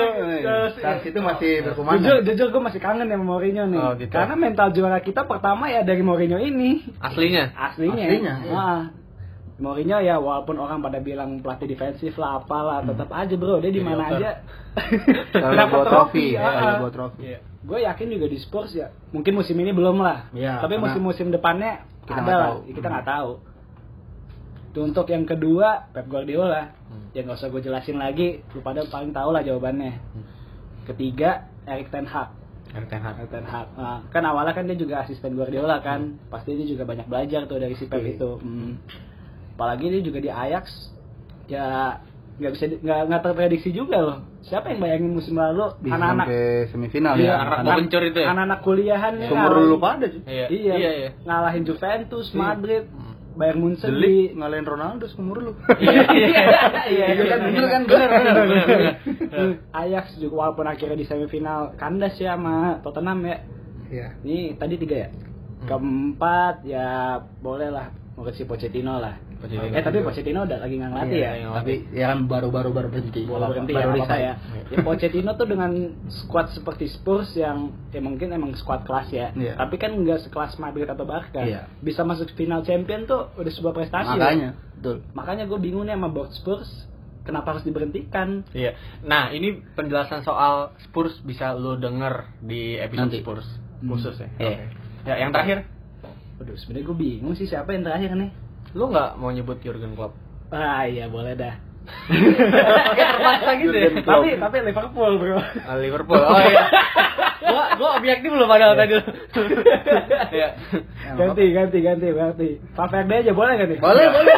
Saat 0.79 1.03
itu 1.03 1.19
masih 1.19 1.51
jujur 1.59 1.65
berkumandang. 1.67 2.23
Jujur 2.23 2.47
gue 2.55 2.61
masih 2.63 2.79
kangen 2.79 3.11
sama 3.11 3.25
Mourinho 3.27 3.67
nih. 3.67 3.81
Oh, 3.83 3.93
gitu. 3.99 4.11
karena 4.15 4.35
mental 4.39 4.71
juara 4.71 5.03
kita 5.03 5.27
pertama 5.27 5.67
ya 5.67 5.83
dari 5.83 5.99
Mourinho 5.99 6.39
ini. 6.39 6.87
Aslinya? 7.03 7.51
Aslinya, 7.51 8.05
Aslinya, 8.07 8.35
iya. 8.47 8.51
Wah. 8.55 8.81
Mourinho 9.61 9.99
ya 10.01 10.17
walaupun 10.17 10.57
orang 10.57 10.81
pada 10.81 10.97
bilang 11.03 11.43
pelatih 11.43 11.69
defensif 11.69 12.17
lah 12.17 12.41
apalah 12.41 12.81
tetap 12.81 13.11
aja 13.11 13.35
bro. 13.35 13.59
Dia 13.59 13.75
di 13.75 13.83
mana 13.83 14.07
aja. 14.07 14.41
Dapat 15.35 15.83
trofi? 15.85 16.33
ya, 16.33 16.79
bawa 16.79 16.89
trofi. 16.89 17.21
Iya. 17.27 17.39
gue 17.61 17.77
yakin 17.77 18.07
juga 18.09 18.25
di 18.25 18.41
Spurs 18.41 18.73
ya 18.73 18.89
mungkin 19.13 19.37
musim 19.37 19.53
ini 19.59 19.69
belum 19.69 20.01
lah. 20.01 20.33
Iya, 20.33 20.65
tapi 20.65 20.81
musim-musim 20.81 21.29
depannya 21.29 21.85
kita 22.09 22.25
ada 22.25 22.33
tahu. 22.33 22.55
kita 22.73 22.87
nggak 22.89 23.05
tahu. 23.05 23.31
Tuh, 23.37 23.50
untuk 24.73 25.03
yang 25.05 25.23
kedua 25.23 25.89
Pep 25.89 26.07
Guardiola 26.07 26.71
Hmm. 26.87 27.11
ya 27.11 27.21
nggak 27.21 27.35
usah 27.35 27.49
gue 27.49 27.61
jelasin 27.61 27.97
lagi 27.97 28.39
lu 28.49 28.59
pada 28.59 28.83
paling 28.85 29.11
tahu 29.11 29.29
lah 29.29 29.41
jawabannya 29.41 29.99
ketiga 30.83 31.47
Erik 31.63 31.87
Ten 31.87 32.05
Hag 32.05 32.29
Erik 32.71 32.87
Ten 32.87 32.99
Hag. 32.99 33.15
Erik 33.17 33.29
Ten 33.29 33.43
Hag 33.43 33.67
Nah, 33.75 33.99
kan 34.07 34.23
awalnya 34.23 34.51
kan 34.51 34.63
dia 34.63 34.75
juga 34.75 35.01
asisten 35.01 35.33
Guardiola 35.33 35.79
kan 35.79 36.19
pasti 36.27 36.53
dia 36.53 36.63
juga 36.65 36.83
banyak 36.83 37.05
belajar 37.05 37.43
tuh 37.45 37.57
dari 37.57 37.75
si 37.75 37.85
Pep 37.85 37.99
Iya. 37.99 38.15
itu 38.15 38.31
Hmm. 38.37 38.79
apalagi 39.53 39.87
dia 39.89 40.01
juga 40.01 40.19
di 40.19 40.27
Ajax 40.27 40.65
ya 41.45 41.99
nggak 42.33 42.51
bisa 42.51 42.63
nggak 42.73 42.99
nggak 43.05 43.21
terprediksi 43.21 43.69
juga 43.69 43.97
loh 44.01 44.17
siapa 44.41 44.71
yang 44.71 44.81
bayangin 44.81 45.13
musim 45.13 45.37
lalu 45.37 45.69
bisa 45.77 45.93
anak-anak 45.93 46.25
sampai 46.25 46.43
semifinal 46.67 47.13
Iya, 47.13 47.23
ya 47.23 47.33
anak 47.35 47.53
Anak- 47.53 47.65
mau 47.67 47.77
kencur 47.77 48.01
itu 48.03 48.17
ya? 48.17 48.27
anak-anak 48.27 48.59
kuliahan 48.61 49.13
Sumur 49.21 49.29
ngalahin- 49.37 49.59
dulu 49.61 49.75
pada. 49.77 50.05
Iya, 50.07 50.45
iya, 50.49 50.73
iya, 50.73 50.91
iya. 50.97 51.09
ngalahin 51.21 51.63
Juventus, 51.63 52.25
Iya. 52.27 52.37
Madrid, 52.39 52.83
Hmm. 52.87 53.00
Bayern 53.31 53.63
Munchen 53.63 53.95
Delik 53.95 54.35
di 54.35 54.37
ngalahin 54.37 54.67
Ronaldo 54.67 55.07
seumur 55.07 55.39
lu. 55.39 55.51
Iya, 55.79 56.03
iya. 56.11 56.31
iya 56.91 57.05
Iya 57.15 57.25
kan, 57.31 57.39
bener 57.47 57.65
kan? 57.71 57.81
Bener. 57.87 58.79
Ajax 59.71 60.19
juga 60.19 60.35
walaupun 60.47 60.67
akhirnya 60.67 60.99
di 60.99 61.07
semifinal 61.07 61.73
kandas 61.79 62.19
ya 62.19 62.35
sama 62.35 62.83
Tottenham 62.83 63.23
ya. 63.23 63.37
Iya. 63.87 64.07
Ini 64.23 64.59
tadi 64.59 64.75
tiga 64.75 65.07
ya. 65.07 65.09
Hmm. 65.11 65.67
Keempat 65.67 66.55
ya 66.67 67.21
boleh 67.39 67.71
lah 67.71 67.87
Mauricio 68.19 68.43
Pochettino 68.43 68.99
lah. 68.99 69.15
Pochettino. 69.41 69.73
Eh 69.73 69.81
tapi 69.81 69.97
Pochettino 69.99 70.39
udah 70.45 70.57
lagi 70.61 70.75
nggak 70.77 70.91
ngelatih 70.93 71.17
Iya, 71.17 71.25
ya. 71.25 71.33
iya. 71.35 71.47
Tapi 71.57 71.73
ya 71.91 72.05
kan 72.13 72.19
baru-baru 72.29 72.69
baru 72.69 72.87
berhenti. 72.87 73.21
Baru 73.25 73.49
berhenti 73.49 73.73
baru 73.73 73.91
ya, 73.97 74.05
ya. 74.15 74.33
ya 74.69 74.77
Pochettino 74.85 75.31
tuh 75.33 75.47
dengan 75.49 75.71
squad 76.07 76.53
seperti 76.53 76.85
Spurs 76.87 77.33
yang 77.33 77.73
ya 77.89 77.99
mungkin 77.99 78.29
emang 78.29 78.53
squad 78.53 78.85
kelas 78.85 79.09
ya. 79.09 79.33
Iya. 79.33 79.57
Tapi 79.57 79.75
kan 79.75 79.97
nggak 79.97 80.29
sekelas 80.29 80.55
Madrid 80.55 80.85
atau 80.85 81.03
Barca. 81.03 81.41
Iya. 81.41 81.65
Bisa 81.81 82.05
masuk 82.05 82.29
final 82.33 82.61
champion 82.61 83.03
tuh 83.03 83.33
udah 83.35 83.51
sebuah 83.51 83.73
prestasi. 83.73 84.13
ya. 84.13 84.21
Makanya, 84.21 84.49
betul. 84.77 84.95
Makanya 85.11 85.43
gue 85.49 85.59
bingung 85.59 85.83
nih 85.83 85.97
sama 85.97 86.07
board 86.07 86.31
Spurs 86.31 86.69
kenapa 87.21 87.53
harus 87.53 87.65
diberhentikan? 87.65 88.45
Iya. 88.49 88.73
Nah, 89.01 89.29
ini 89.29 89.61
penjelasan 89.73 90.21
soal 90.21 90.73
Spurs 90.81 91.17
bisa 91.21 91.53
lo 91.53 91.77
denger 91.77 92.29
di 92.41 92.77
episode 92.77 93.09
Nanti. 93.09 93.19
Spurs 93.21 93.47
Hmm. 93.81 93.97
khusus 93.97 94.13
ya. 94.17 94.29
Iya. 94.37 94.49
Oke. 94.53 94.65
Ya, 95.01 95.15
yang 95.17 95.33
terakhir, 95.33 95.65
Waduh, 96.37 96.57
sebenarnya 96.57 96.85
gue 96.89 96.97
bingung 96.97 97.33
sih 97.33 97.45
siapa 97.45 97.69
yang 97.69 97.81
terakhir 97.81 98.13
nih. 98.13 98.29
Lo 98.71 98.83
nggak 98.87 99.09
mau 99.15 99.29
nyebut 99.29 99.59
Jurgen 99.59 99.93
Klopp? 99.93 100.15
Ah 100.49 100.83
iya 100.83 101.07
boleh 101.07 101.33
dah. 101.33 101.55
Kayak 102.91 103.09
terpaksa 103.11 103.51
gitu 103.57 103.73
ya. 103.73 103.89
tapi 104.01 104.29
tapi 104.37 104.57
Liverpool 104.63 105.11
bro 105.17 105.41
Ah, 105.65 105.75
Liverpool. 105.75 106.19
Oh 106.19 106.39
iya. 106.39 106.63
gua 107.41 107.63
gua 107.75 107.89
objektif 107.97 108.29
belum 108.29 108.45
padahal 108.45 108.75
tadi. 108.75 109.01
Iya. 110.31 110.49
ganti 111.11 111.43
ganti 111.51 111.77
ganti 111.81 112.07
ganti 112.09 112.47
Valverde 112.71 113.15
aja 113.17 113.31
boleh 113.33 113.51
gak 113.53 113.67
nih 113.67 113.79
Boleh, 113.79 114.05
boleh. 114.07 114.35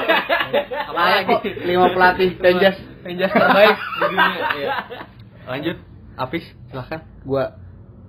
Apalagi 0.88 1.36
Lima 1.64 1.88
pelatih 1.90 2.30
Rangers. 2.44 2.78
Rangers 3.04 3.30
terbaik 3.30 3.76
di 3.78 4.06
dunia. 4.08 4.42
Iya. 4.56 4.70
Lanjut, 5.44 5.78
Apis, 6.16 6.46
silahkan. 6.70 7.04
Gua 7.22 7.54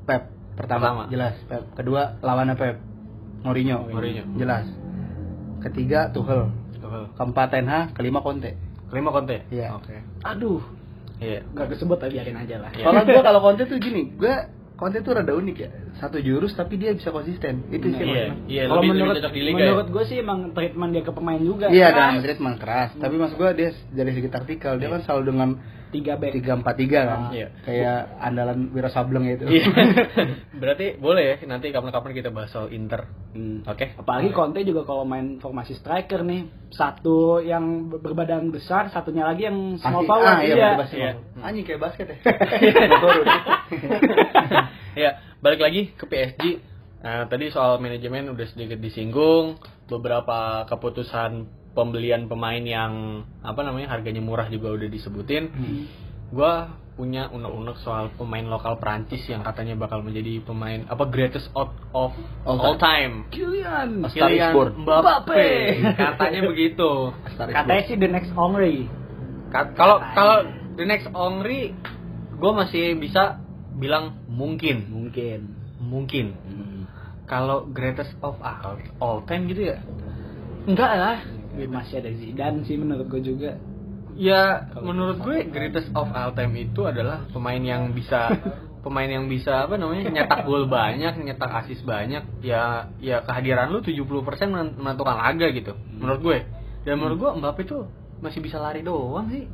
Pep 0.04 0.31
pertama, 0.54 0.95
Pertama. 0.95 1.02
jelas 1.11 1.35
Pep. 1.45 1.64
Kedua 1.75 2.16
lawannya 2.21 2.54
Pep. 2.54 2.76
Mourinho. 3.43 3.90
Mourinho. 3.90 4.25
Jelas. 4.38 4.64
Ketiga 5.64 6.12
Tuchel. 6.12 6.52
Keempat 7.16 7.49
Ten 7.49 7.64
Hag, 7.64 7.97
kelima 7.97 8.21
Conte. 8.21 8.52
Kelima 8.92 9.09
Conte. 9.09 9.42
Iya. 9.49 9.73
Oke. 9.75 9.97
aduh 10.23 10.61
Iya. 11.18 11.40
nggak 11.50 11.73
kesebut 11.73 11.97
tapi 11.97 12.21
biarin 12.21 12.37
aja 12.37 12.56
lah 12.61 12.71
Iya. 12.76 12.85
Soalnya 12.85 13.04
gua 13.09 13.23
kalau 13.33 13.40
Conte 13.40 13.64
tuh 13.64 13.78
gini, 13.80 14.12
gua 14.14 14.44
Conte 14.76 15.00
tuh 15.00 15.16
rada 15.16 15.33
unik 15.33 15.56
ya. 15.56 15.71
Satu 15.94 16.18
jurus 16.18 16.52
tapi 16.52 16.74
dia 16.74 16.90
bisa 16.90 17.14
konsisten. 17.14 17.70
Itu 17.70 17.86
sih 17.90 18.02
Iya, 18.02 18.04
maksudnya. 18.04 18.34
iya 18.50 18.62
kalau 18.66 18.82
lebih, 18.82 18.90
menurut 18.98 19.14
di 19.30 19.42
liga. 19.42 19.58
ya. 19.58 19.66
menurut 19.70 19.88
gue 19.94 20.04
sih 20.10 20.16
emang 20.18 20.38
treatment 20.50 20.90
dia 20.90 21.02
ke 21.06 21.12
pemain 21.14 21.38
juga 21.38 21.66
Iya, 21.70 21.88
memang 22.34 22.56
keras. 22.58 22.90
Tapi 22.98 23.14
maksud 23.14 23.36
gua 23.38 23.54
dia 23.54 23.70
dari 23.94 24.10
segi 24.10 24.28
taktikal 24.28 24.76
dia 24.76 24.90
kan 24.90 25.06
selalu 25.06 25.22
dengan 25.30 25.50
tiga 25.94 26.18
back 26.18 26.34
tiga 26.34 26.52
empat 26.58 26.74
tiga 26.74 27.00
kan. 27.06 27.20
Iya. 27.30 27.48
Kayak 27.62 27.98
andalan 28.18 28.58
Wira 28.74 28.90
Sableng 28.90 29.30
itu. 29.30 29.46
Iya. 29.46 29.70
Berarti 30.60 30.98
boleh 30.98 31.22
ya 31.22 31.36
nanti 31.46 31.70
kapan-kapan 31.70 32.10
kita 32.10 32.34
bahas 32.34 32.50
soal 32.50 32.74
Inter. 32.74 33.06
Hmm. 33.30 33.62
Oke. 33.62 33.94
Apalagi 33.94 34.34
Conte 34.34 34.66
juga 34.66 34.82
kalau 34.82 35.06
main 35.06 35.38
formasi 35.38 35.78
striker 35.78 36.26
nih, 36.26 36.50
satu 36.70 37.38
yang 37.38 37.86
berbadan 37.94 38.50
besar, 38.50 38.90
satunya 38.90 39.22
lagi 39.22 39.46
yang 39.46 39.78
small 39.78 40.02
Pasti- 40.02 40.10
power. 40.10 40.26
ah, 40.26 40.38
iya, 40.42 40.54
iya. 40.54 40.70
Iya. 40.90 41.10
Anjing 41.38 41.62
kayak 41.62 41.80
basket 41.82 42.06
ya. 42.10 42.16
ya, 44.94 45.10
balik 45.44 45.60
lagi 45.60 45.92
ke 45.92 46.08
PSG. 46.08 46.42
Nah, 47.04 47.28
tadi 47.28 47.52
soal 47.52 47.76
manajemen 47.76 48.32
udah 48.32 48.48
sedikit 48.48 48.80
disinggung, 48.80 49.60
beberapa 49.92 50.64
keputusan 50.64 51.44
pembelian 51.76 52.32
pemain 52.32 52.64
yang 52.64 53.22
apa 53.44 53.60
namanya 53.60 53.92
harganya 53.92 54.24
murah 54.24 54.48
juga 54.48 54.72
udah 54.72 54.88
disebutin. 54.88 55.52
Gua 56.32 56.72
punya 56.94 57.26
unek-unek 57.28 57.76
soal 57.82 58.08
pemain 58.14 58.46
lokal 58.46 58.78
Prancis 58.78 59.20
yang 59.26 59.42
katanya 59.42 59.74
bakal 59.74 60.00
menjadi 60.00 60.40
pemain 60.46 60.86
apa 60.86 61.10
greatest 61.10 61.50
out 61.58 61.74
of 61.90 62.14
All 62.46 62.56
all, 62.56 62.78
time. 62.78 63.26
Kylian. 63.34 64.06
Is 64.08 64.14
Kylian 64.14 64.54
born. 64.54 64.72
Mbappe. 64.86 65.44
Katanya 66.08 66.40
begitu. 66.46 67.12
Katanya 67.36 67.82
sih 67.84 67.98
the 67.98 68.08
next 68.08 68.30
Henry. 68.32 68.86
Ka- 69.50 69.74
Kalau 69.74 69.98
kalau 70.14 70.46
the 70.78 70.86
next 70.86 71.10
Ongri, 71.12 71.74
gue 72.32 72.52
masih 72.54 72.94
bisa 72.96 73.43
bilang 73.75 74.19
mungkin, 74.31 74.87
Mungkin. 74.90 75.40
mungkin. 75.83 76.26
Kalau 77.25 77.64
greatest 77.66 78.14
of 78.21 78.37
all, 78.38 78.76
all 79.00 79.19
time 79.25 79.49
gitu 79.49 79.73
ya? 79.73 79.78
Enggak 80.64 80.93
lah. 80.97 81.16
Masih 81.54 82.02
ada 82.02 82.11
Zidane 82.12 82.66
sih 82.66 82.76
menurut 82.76 83.07
gue 83.09 83.23
juga. 83.23 83.57
Ya 84.14 84.71
menurut 84.78 85.19
gue 85.23 85.43
greatest 85.50 85.90
of 85.95 86.07
all 86.14 86.31
time 86.33 86.54
itu 86.54 86.87
adalah 86.87 87.26
pemain 87.35 87.59
yang 87.59 87.90
bisa 87.90 88.31
pemain 88.85 89.09
yang 89.09 89.26
bisa 89.26 89.66
apa 89.66 89.75
namanya 89.81 90.12
nyetak 90.12 90.45
gol 90.47 90.69
banyak, 90.71 91.19
nyetak 91.25 91.50
asis 91.64 91.83
banyak. 91.83 92.23
Ya 92.45 92.93
ya 93.00 93.25
kehadiran 93.25 93.73
lu 93.73 93.81
70% 93.83 94.04
men- 94.52 94.76
menentukan 94.78 95.16
laga 95.19 95.49
gitu. 95.50 95.75
Menurut 95.99 96.21
gue. 96.23 96.38
Dan 96.85 97.00
menurut 97.00 97.16
gue 97.19 97.31
Mbappe 97.40 97.62
tuh 97.64 97.88
masih 98.21 98.45
bisa 98.45 98.61
lari 98.61 98.85
doang 98.85 99.33
sih. 99.33 99.49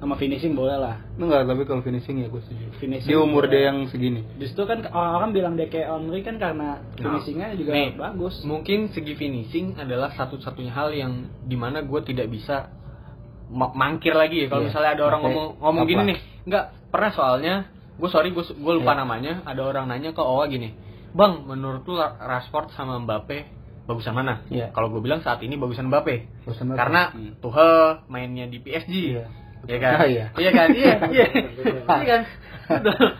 Sama 0.00 0.16
finishing 0.16 0.56
boleh 0.56 0.74
lah. 0.74 0.96
Enggak, 1.14 1.44
tapi 1.44 1.62
kalau 1.62 1.84
finishing 1.84 2.18
ya 2.18 2.26
gue 2.26 2.40
setuju. 2.40 2.72
Finishing 2.80 3.04
Di 3.04 3.14
umur 3.14 3.44
boleh. 3.44 3.52
dia 3.52 3.62
yang 3.68 3.84
segini. 3.86 4.24
Justru 4.36 4.64
kan 4.64 4.80
orang-orang 4.82 5.30
bilang 5.30 5.52
dia 5.54 5.68
kayak 5.68 5.92
Henry 5.92 6.20
kan 6.20 6.40
karena 6.40 6.80
finishingnya 6.96 7.52
juga 7.52 7.70
Nih, 7.70 7.88
bagus. 7.94 8.40
Mungkin 8.40 8.88
segi 8.88 9.12
finishing 9.12 9.76
adalah 9.76 10.08
satu-satunya 10.10 10.72
hal 10.72 10.88
yang 10.90 11.12
di 11.42 11.52
mana 11.52 11.84
gue 11.84 12.00
tidak 12.02 12.26
bisa 12.26 12.72
ma- 13.46 13.70
mangkir 13.70 14.12
lagi 14.12 14.40
ya. 14.40 14.46
Kalau 14.48 14.64
Iya. 14.64 14.68
misalnya 14.68 14.90
ada 14.90 15.04
orang 15.04 15.20
Pakai 15.20 15.34
ngomong 15.36 15.48
ngomong 15.60 15.82
apa? 15.82 15.90
gini 15.90 16.02
nih, 16.06 16.18
nggak 16.46 16.64
pernah 16.88 17.10
soalnya. 17.12 17.54
Gue 17.94 18.08
sorry, 18.08 18.28
gue 18.30 18.44
gue 18.46 18.72
lupa 18.74 18.92
Iya. 18.92 18.98
namanya. 18.98 19.32
Ada 19.44 19.60
orang 19.60 19.84
nanya 19.84 20.10
ke 20.10 20.22
Owa 20.24 20.48
gini, 20.48 20.72
bang, 21.12 21.44
menurut 21.44 21.84
lu 21.84 22.00
Rashford 22.00 22.72
sama 22.72 22.96
Mbappe 22.96 23.60
bagusan 23.84 24.14
mana? 24.14 24.48
Iya. 24.48 24.72
Kalau 24.72 24.88
gue 24.88 25.02
bilang 25.02 25.20
saat 25.20 25.44
ini 25.44 25.60
bagusan 25.60 25.92
Mbappe. 25.92 26.46
Bagusan 26.46 26.72
Mbappe. 26.72 26.78
Karena 26.78 27.02
Hmm. 27.12 27.36
Tuchel 27.36 28.00
mainnya 28.06 28.46
di 28.46 28.56
PSG. 28.56 28.94
Iya. 29.12 29.26
Iya 29.68 29.78
kan? 29.78 29.92
Ah, 29.96 30.06
iya. 30.08 30.24
Iya 30.36 30.50
kan? 30.52 30.68
Iya, 30.72 30.94
iya. 31.14 31.26
Iya 31.84 32.06
kan? 32.06 32.22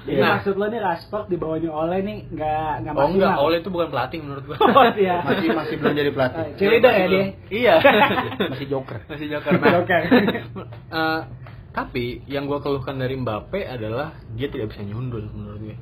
Jadi 0.07 0.21
Nah, 0.23 0.39
maksud 0.39 0.55
lo 0.55 0.71
nih 0.71 0.79
Rashford 0.79 1.27
di 1.27 1.35
bawahnya 1.35 1.75
Oleh 1.75 1.99
nih 2.07 2.19
nggak 2.31 2.73
nggak 2.87 2.93
oh 2.95 3.07
enggak, 3.11 3.35
maksimal. 3.35 3.51
Ole 3.51 3.57
itu 3.59 3.71
bukan 3.75 3.89
pelatih 3.91 4.19
menurut 4.23 4.45
gue. 4.47 4.57
Oh 4.63 4.87
iya. 4.95 5.17
Masih 5.27 5.49
masih 5.51 5.75
belum 5.83 5.95
jadi 5.99 6.11
pelatih. 6.15 6.43
Eh, 6.47 6.51
cheerleader 6.55 6.93
ya 6.95 7.07
dia. 7.11 7.25
Iya. 7.51 7.75
Masih 8.55 8.67
joker. 8.71 8.99
Masih 9.11 9.27
joker. 9.27 9.51
Nah, 9.59 9.71
Joker. 9.83 10.01
eh, 11.03 11.21
tapi 11.71 12.23
yang 12.31 12.47
gue 12.47 12.59
keluhkan 12.63 12.95
dari 12.95 13.19
Mbappe 13.19 13.67
adalah 13.67 14.15
dia 14.39 14.47
tidak 14.47 14.71
bisa 14.71 14.87
nyundul 14.87 15.27
menurut 15.35 15.61
gue. 15.67 15.77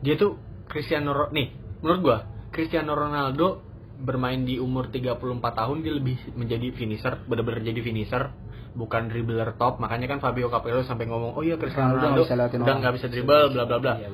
Dia 0.00 0.16
tuh 0.16 0.40
Cristiano 0.64 1.12
Ro- 1.12 1.32
nih, 1.32 1.52
menurut 1.84 2.00
gue 2.00 2.18
Cristiano 2.50 2.96
Ronaldo 2.96 3.60
bermain 4.00 4.40
di 4.40 4.56
umur 4.56 4.88
34 4.88 5.20
tahun 5.36 5.84
dia 5.84 5.92
lebih 5.92 6.16
menjadi 6.32 6.72
finisher, 6.72 7.20
benar-benar 7.28 7.60
jadi 7.60 7.80
finisher, 7.84 8.32
bukan 8.72 9.08
dribbler 9.08 9.54
top. 9.54 9.78
Makanya 9.78 10.06
kan 10.06 10.18
Fabio 10.18 10.48
Capello 10.48 10.82
sampai 10.82 11.06
ngomong, 11.06 11.34
"Oh 11.34 11.42
iya 11.42 11.54
Cristiano 11.54 11.94
Ronaldo 11.94 12.22
Ronaldo 12.22 12.54
udah 12.56 12.64
orang." 12.64 12.78
nggak 12.80 12.94
bisa 12.96 13.06
dribble 13.06 13.44
bla 13.50 13.64
bla 13.64 13.78
bla." 13.78 13.94
Iya. 13.96 14.08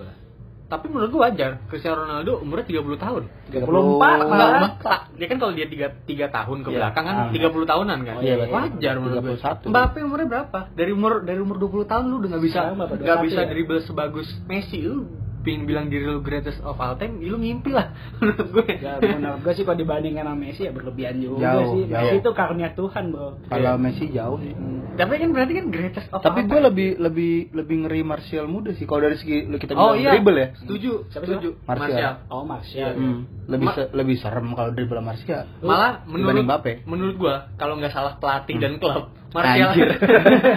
Tapi 0.67 0.91
menurut 0.91 1.15
gue 1.15 1.23
wajar, 1.23 1.63
Cristiano 1.71 2.03
Ronaldo 2.03 2.43
umurnya 2.43 2.67
30 2.67 2.99
tahun. 2.99 3.23
34 3.55 3.71
Enggak, 4.19 4.27
malah. 4.27 4.73
Dia 5.15 5.27
kan 5.31 5.37
kalau 5.39 5.53
dia 5.55 5.67
3, 5.71 5.87
3 6.03 6.27
tahun 6.27 6.59
ke 6.67 6.69
Iya. 6.69 6.77
belakang 6.83 7.05
kan 7.07 7.17
Ah. 7.17 7.31
30 7.31 7.67
tahunan 7.71 7.99
kan. 8.03 8.15
Oh, 8.19 8.23
iya. 8.27 8.35
Wajar 8.51 8.95
menurut 8.99 9.23
gue. 9.23 9.39
31. 9.39 9.71
Mbappe 9.71 9.99
umurnya 10.03 10.27
berapa? 10.27 10.59
Dari 10.75 10.91
umur 10.91 11.23
dari 11.23 11.39
umur 11.39 11.57
20 11.63 11.87
tahun 11.87 12.11
lu 12.11 12.19
udah 12.19 12.29
nggak 12.35 12.45
bisa 12.45 12.61
nggak 12.75 12.99
21 12.99 13.27
bisa 13.31 13.41
ya? 13.43 13.47
dribble 13.47 13.81
sebagus 13.87 14.27
Messi 14.51 14.83
lu 14.83 15.07
pengen 15.47 15.63
bilang 15.65 15.87
diri 15.87 16.03
lu 16.03 16.19
greatest 16.19 16.59
of 16.61 16.75
all 16.77 16.95
time, 16.95 17.17
ya 17.17 17.29
lu 17.29 17.39
ngimpi 17.39 17.71
lah 17.71 17.95
menurut 18.19 18.49
gue. 18.51 18.67
Ya, 18.77 18.99
menurut 18.99 19.41
gue 19.41 19.53
sih 19.53 19.63
kalau 19.63 19.79
dibandingkan 19.79 20.27
sama 20.27 20.35
Messi 20.37 20.63
ya 20.63 20.73
berlebihan 20.73 21.15
juga 21.17 21.55
Jauh, 21.55 21.71
sih. 21.73 21.83
jauh. 21.85 21.95
Messi 22.03 22.17
itu 22.19 22.31
karunia 22.33 22.69
Tuhan 22.73 23.05
bro. 23.09 23.39
Kalau 23.47 23.75
Messi 23.77 24.11
jauh 24.11 24.37
sih. 24.37 24.53
Tapi 24.93 25.13
kan 25.15 25.29
berarti 25.31 25.53
kan 25.55 25.67
greatest 25.69 26.09
of 26.11 26.21
Tapi 26.21 26.41
all 26.41 26.49
gue 26.49 26.57
time. 26.57 26.67
lebih 26.67 26.89
lebih 26.99 27.33
lebih 27.53 27.77
ngeri 27.81 28.01
Martial 28.03 28.45
muda 28.47 28.73
sih. 28.73 28.85
Kalau 28.85 29.01
dari 29.01 29.15
segi 29.15 29.45
lu 29.45 29.55
kita 29.55 29.73
Oh 29.73 29.93
bilang 29.93 30.01
iya, 30.01 30.11
dribble 30.11 30.37
ya. 30.37 30.49
Setuju, 30.59 30.93
Siapa 31.07 31.23
setuju. 31.23 31.49
Martial. 31.63 32.13
Oh 32.27 32.43
Martial. 32.43 32.91
Hmm, 32.91 33.19
lebih 33.47 33.67
Ma- 33.67 33.77
se- 33.77 33.91
lebih 33.93 34.17
serem 34.17 34.49
kalau 34.51 34.71
dribble 34.73 34.99
Martial. 34.99 35.47
Malah 35.61 36.03
menurut 36.05 36.43
Mbappe. 36.43 36.83
menurut 36.85 37.15
gua 37.15 37.35
kalau 37.55 37.77
nggak 37.77 37.93
salah 37.93 38.17
pelatih 38.17 38.57
dan 38.57 38.77
klub 38.77 39.13
Martial 39.37 39.69
Anjir. 39.69 39.89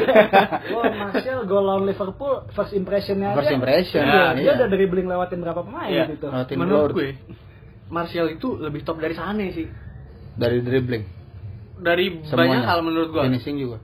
Wah 0.74 0.86
Martial 0.96 1.40
gol 1.44 1.64
lawan 1.64 1.84
Liverpool 1.84 2.34
first 2.50 2.72
impressionnya 2.72 3.36
First 3.36 3.50
aja. 3.50 3.56
impression, 3.56 4.02
Iya, 4.02 4.16
iya. 4.16 4.32
dia 4.36 4.52
udah 4.56 4.68
dribbling 4.70 5.08
lewatin 5.08 5.40
berapa 5.40 5.62
pemain 5.62 5.90
Iya. 5.90 6.06
gitu. 6.10 6.28
Lewatin 6.28 6.56
menurut 6.56 6.82
Lord. 6.86 6.94
gue 6.96 7.10
Martial 7.90 8.28
itu 8.30 8.48
lebih 8.56 8.82
top 8.82 8.98
dari 8.98 9.12
Sane 9.12 9.50
sih. 9.50 9.68
Dari 10.34 10.62
dribbling. 10.62 11.04
Dari 11.76 12.22
Semuanya. 12.24 12.36
banyak 12.54 12.66
hal 12.66 12.80
menurut 12.82 13.10
gua. 13.10 13.24
Finishing 13.26 13.58
juga. 13.58 13.78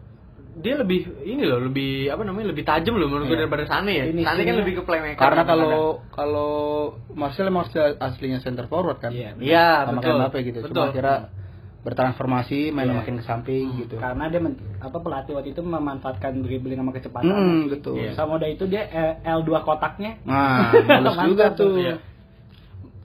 Dia 0.55 0.77
lebih 0.77 1.03
ini 1.21 1.43
loh, 1.43 1.59
lebih 1.59 2.07
apa 2.07 2.23
namanya? 2.23 2.47
lebih 2.47 2.63
tajam 2.63 2.95
loh 2.95 3.07
menurut 3.07 3.25
gue 3.25 3.33
Iya. 3.33 3.43
daripada 3.43 3.63
Sane 3.65 3.91
ya. 3.91 4.03
Finishingnya- 4.05 4.29
Sane 4.29 4.41
kan 4.45 4.55
lebih 4.55 4.73
ke 4.73 4.83
playmaker. 4.83 5.19
Karena 5.19 5.41
kadang-kadang. 5.41 5.59
kalau 5.67 5.85
kalau 6.11 6.51
Martial 7.11 7.47
emang 7.49 7.65
asli- 7.65 7.97
aslinya 7.97 8.39
center 8.39 8.63
forward 8.65 8.99
kan. 8.99 9.11
Iya. 9.11 9.35
Iya, 9.35 9.67
Sama 9.83 9.91
betul. 9.91 10.03
kayak 10.05 10.15
Mbappe 10.21 10.39
gitu. 10.43 10.59
Betul. 10.63 10.75
Cuma 10.77 10.93
kira 10.93 11.13
bertransformasi, 11.85 12.73
main 12.73 12.89
Iya. 12.89 12.97
makin 12.97 13.21
ke 13.21 13.23
samping 13.23 13.77
gitu. 13.77 14.01
Karena 14.01 14.25
dia 14.25 14.41
men- 14.41 14.57
apa 14.81 14.97
pelatih 14.97 15.37
waktu 15.37 15.53
itu 15.53 15.61
memanfaatkan 15.61 16.41
dribbling 16.41 16.81
sama 16.81 16.91
kecepatan. 16.91 17.29
Hmm, 17.29 17.61
betul. 17.69 18.01
Iya. 18.01 18.17
Sama 18.17 18.41
udah 18.41 18.49
itu 18.49 18.65
dia 18.65 18.89
eh, 18.89 19.21
L2 19.21 19.61
kotaknya. 19.61 20.17
Nah, 20.25 20.73
bagus 20.89 21.15
juga 21.29 21.53
tuh. 21.53 21.77
tuh. 21.77 21.85
Iya. 21.85 21.95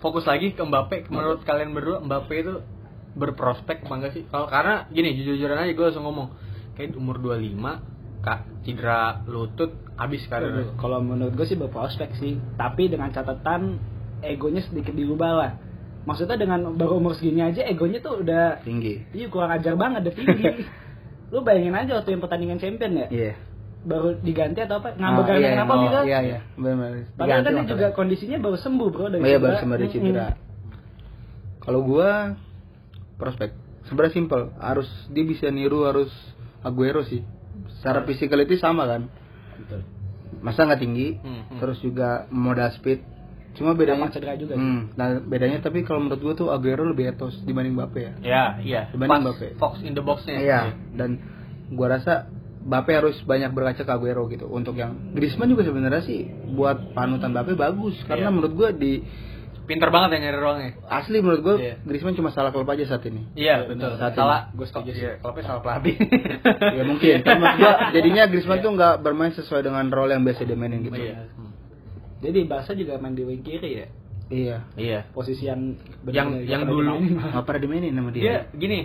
Fokus 0.01 0.25
lagi 0.25 0.57
ke 0.57 0.63
Mbappe. 0.65 1.13
Menurut 1.13 1.45
kalian 1.45 1.77
berdua 1.77 2.01
Mbappe 2.01 2.33
itu 2.33 2.65
berprospek 3.13 3.85
apa 3.85 3.95
enggak 3.95 4.13
sih? 4.17 4.25
Kalau 4.33 4.49
karena 4.49 4.89
gini, 4.89 5.13
jujur-jujuran 5.13 5.61
aja 5.61 5.73
gue 5.77 5.85
langsung 5.85 6.09
ngomong. 6.09 6.29
Kayak 6.73 6.97
umur 6.97 7.21
25 7.21 7.85
Kak, 8.21 8.65
cedera 8.65 9.25
lutut 9.25 9.73
habis 9.97 10.25
karir. 10.25 10.77
Kalau 10.77 11.01
menurut 11.01 11.33
gue 11.33 11.45
sih 11.45 11.57
berprospek 11.57 12.17
sih, 12.17 12.37
tapi 12.57 12.89
dengan 12.89 13.09
catatan 13.09 13.77
egonya 14.21 14.61
sedikit 14.61 14.93
diubah 14.93 15.33
lah. 15.37 15.53
Maksudnya 16.01 16.35
dengan 16.35 16.73
baru 16.75 16.97
umur 16.97 17.13
segini 17.13 17.41
aja 17.41 17.61
egonya 17.63 18.01
tuh 18.01 18.21
udah 18.21 18.61
Tinggi. 18.61 19.05
iya 19.13 19.29
kurang 19.29 19.53
ajar 19.53 19.75
banget, 19.75 20.01
udah 20.03 20.15
tinggi. 20.15 20.45
Lu 21.33 21.41
bayangin 21.41 21.73
aja 21.73 21.93
waktu 21.97 22.11
yang 22.11 22.21
pertandingan 22.21 22.57
champion 22.57 22.93
ya, 22.97 23.07
Iya. 23.07 23.33
baru 23.81 24.17
diganti 24.17 24.61
atau 24.61 24.79
apa? 24.79 24.93
Ngambek 24.93 25.23
Ah, 25.23 25.27
gara 25.27 25.39
iya, 25.39 25.51
kenapa 25.55 25.73
oh, 25.73 25.81
gitu? 25.81 25.99
Iya, 26.05 26.19
iya. 26.23 26.39
Benar. 26.55 26.91
Padahal 27.15 27.41
kan 27.41 27.53
dia 27.55 27.67
juga 27.67 27.87
kondisinya 27.93 28.39
baru 28.39 28.57
sembuh 28.57 28.89
bro 28.89 29.07
dari 29.09 29.21
Oh 29.21 29.29
iya, 29.29 29.39
baru 29.39 29.55
sembuh 29.57 29.77
dari 29.77 29.89
cedera. 29.89 30.27
Kalau 31.61 31.81
gua 31.81 32.35
prospek 33.15 33.51
sebenarnya 33.85 34.15
simpel, 34.15 34.41
harus 34.57 34.89
dia 35.09 35.23
bisa 35.23 35.47
niru 35.49 35.85
harus 35.85 36.11
Aguero 36.61 37.01
sih. 37.03 37.21
secara 37.77 38.03
physicality 38.03 38.57
sama 38.57 38.85
kan 38.85 39.09
Betul. 39.57 39.81
masa 40.41 40.65
nggak 40.65 40.81
tinggi 40.81 41.17
Hmm, 41.17 41.45
hmm. 41.47 41.59
terus 41.59 41.79
juga 41.79 42.25
modal 42.29 42.69
speed 42.73 43.01
cuma 43.53 43.73
bedanya 43.73 43.99
Gampang 44.01 44.15
cedera 44.15 44.35
juga 44.35 44.55
sih. 44.55 44.63
Hmm, 44.63 44.83
nah 44.95 45.19
bedanya 45.19 45.59
tapi 45.59 45.83
kalau 45.83 46.01
menurut 46.01 46.21
gua 46.21 46.35
tuh 46.35 46.49
Aguero 46.49 46.85
lebih 46.85 47.09
etos 47.09 47.35
dibanding 47.41 47.75
Mbappe 47.75 47.99
ya 47.99 48.13
Ya, 48.21 48.43
iya. 48.61 48.81
Dibanding 48.89 49.27
Mbappe. 49.27 49.47
Fox 49.57 49.81
in 49.81 49.93
the 49.93 50.01
box-nya. 50.01 50.37
iya 50.37 50.61
dan 50.93 51.19
gua 51.69 51.93
rasa 51.93 52.31
Mbappe 52.61 52.93
harus 52.93 53.17
banyak 53.21 53.51
berkaca 53.51 53.81
ke 53.81 53.91
Aguero 53.91 54.25
gitu 54.27 54.47
untuk 54.47 54.75
yang 54.75 54.95
Griezmann 55.11 55.49
juga 55.49 55.63
sebenarnya 55.63 56.01
sih 56.01 56.25
buat 56.51 56.93
panutan 56.93 57.31
Mbappe 57.31 57.53
bagus 57.55 57.97
karena 58.05 58.27
Iya. 58.27 58.33
menurut 58.33 58.55
gua 58.55 58.71
di 58.71 59.03
Pinter 59.61 59.87
banget 59.89 60.11
ya 60.13 60.19
nyari 60.21 60.35
ruangnya. 60.37 60.71
asli 60.85 61.19
menurut 61.19 61.41
gua 61.41 61.55
Iya. 61.57 61.75
Griezmann 61.81 62.13
cuma 62.13 62.29
salah 62.29 62.51
klub 62.51 62.67
aja 62.67 62.87
saat 62.87 63.03
ini 63.05 63.23
Iya, 63.33 63.65
betul. 63.65 63.95
Saat 63.97 64.13
salah, 64.13 64.51
Gue 64.51 64.67
setuju 64.67 64.91
sih. 64.91 64.99
Iya, 65.01 65.19
klubnya 65.19 65.43
salah 65.45 65.61
pelatih. 65.61 65.95
ya 66.71 66.83
mungkin 66.83 67.17
kan 67.25 67.37
maksud 67.37 67.59
gua 67.61 67.73
jadinya 67.91 68.23
Griezmann 68.27 68.61
tuh 68.61 68.73
nggak 68.73 68.95
bermain 69.01 69.31
sesuai 69.33 69.63
dengan 69.63 69.87
role 69.89 70.11
yang 70.11 70.23
biasa 70.23 70.43
dia 70.43 70.55
mainin 70.55 70.83
gitu 70.83 70.95
Iya. 70.97 71.27
Jadi 72.21 72.39
Barca 72.45 72.73
juga 72.73 72.97
main 72.97 73.13
di 73.13 73.23
wing 73.23 73.41
kiri 73.41 73.71
ya. 73.75 73.87
iya 74.29 74.57
Iya. 74.75 75.01
Posisi 75.11 75.45
yang 75.45 75.75
Yang- 76.05 76.45
yang 76.45 76.63
dulu. 76.63 77.01
nggak 77.33 77.43
pernah 77.43 77.61
dimainin 77.61 77.93
sama 77.93 78.11
dia 78.11 78.23
Dia 78.23 78.37
gini. 78.53 78.81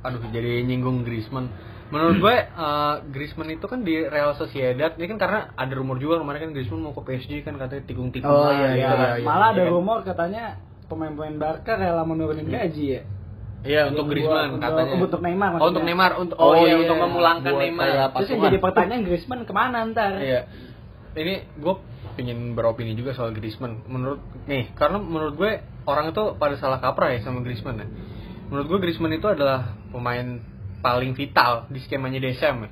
Aduh, 0.00 0.22
jadi 0.28 0.62
nyinggung 0.62 1.02
Griezmann. 1.02 1.50
Menurut 1.88 2.20
gue 2.20 2.36
eh, 2.64 2.94
Griezmann 3.08 3.50
itu 3.50 3.64
kan 3.64 3.80
di 3.80 3.98
Real 3.98 4.32
Sociedad 4.32 4.94
ini 4.94 5.06
kan 5.08 5.18
karena 5.18 5.40
ada 5.52 5.72
rumor 5.72 5.96
juga 5.96 6.20
kemarin 6.20 6.40
kan 6.40 6.52
Griezmann 6.52 6.80
mau 6.80 6.92
ke 6.92 7.02
PSG 7.02 7.42
kan 7.42 7.56
katanya 7.56 7.82
tikung-tikung. 7.84 8.30
Oh, 8.30 8.52
iya, 8.52 8.68
Ya, 8.68 8.90
iya, 8.92 9.08
iya. 9.16 9.24
malah 9.24 9.50
ada 9.50 9.62
Iya 9.62 9.72
rumor 9.72 9.98
katanya 10.02 10.44
pemain-pemain 10.86 11.36
Barca 11.36 11.72
rela 11.74 12.04
menurunin 12.04 12.46
gaji 12.46 12.86
ya. 12.88 13.02
Iya, 13.58 13.90
untuk 13.90 14.06
Buat- 14.06 14.12
Griezmann 14.14 14.48
untuk- 14.52 14.62
katanya. 14.62 14.94
untuk 15.02 15.20
Neymar 15.20 15.48
Oh, 15.48 15.50
untuk 15.50 15.64
maksudnya. 15.64 15.82
Neymar 15.88 16.12
untuk 16.14 16.36
oh, 16.38 16.54
iya, 16.54 16.74
untuk 16.76 16.94
iya. 16.94 17.02
memulangkan 17.02 17.50
Buat 17.50 17.62
Neymar. 17.64 17.86
Terus 18.14 18.28
yang 18.28 18.40
jadi 18.46 18.58
pertanyaan 18.60 19.02
Griezmann 19.02 19.40
ke 19.42 19.52
mana 19.52 19.78
ntar? 19.88 20.12
Iya. 20.20 20.40
Ini 21.10 21.34
gue 21.58 21.74
pengen 22.18 22.58
beropini 22.58 22.98
juga 22.98 23.14
soal 23.14 23.30
Griezmann. 23.30 23.86
Menurut 23.86 24.18
nih, 24.50 24.74
karena 24.74 24.98
menurut 24.98 25.38
gue 25.38 25.62
orang 25.86 26.10
itu 26.10 26.34
pada 26.34 26.58
salah 26.58 26.82
kaprah 26.82 27.14
ya 27.14 27.22
sama 27.22 27.46
Griezmann 27.46 27.78
ya. 27.78 27.86
Menurut 28.50 28.66
gue 28.66 28.78
Griezmann 28.82 29.14
itu 29.14 29.30
adalah 29.30 29.78
pemain 29.94 30.42
paling 30.82 31.14
vital 31.14 31.70
di 31.70 31.78
skemanya 31.86 32.18
DSM 32.18 32.56
ya. 32.66 32.70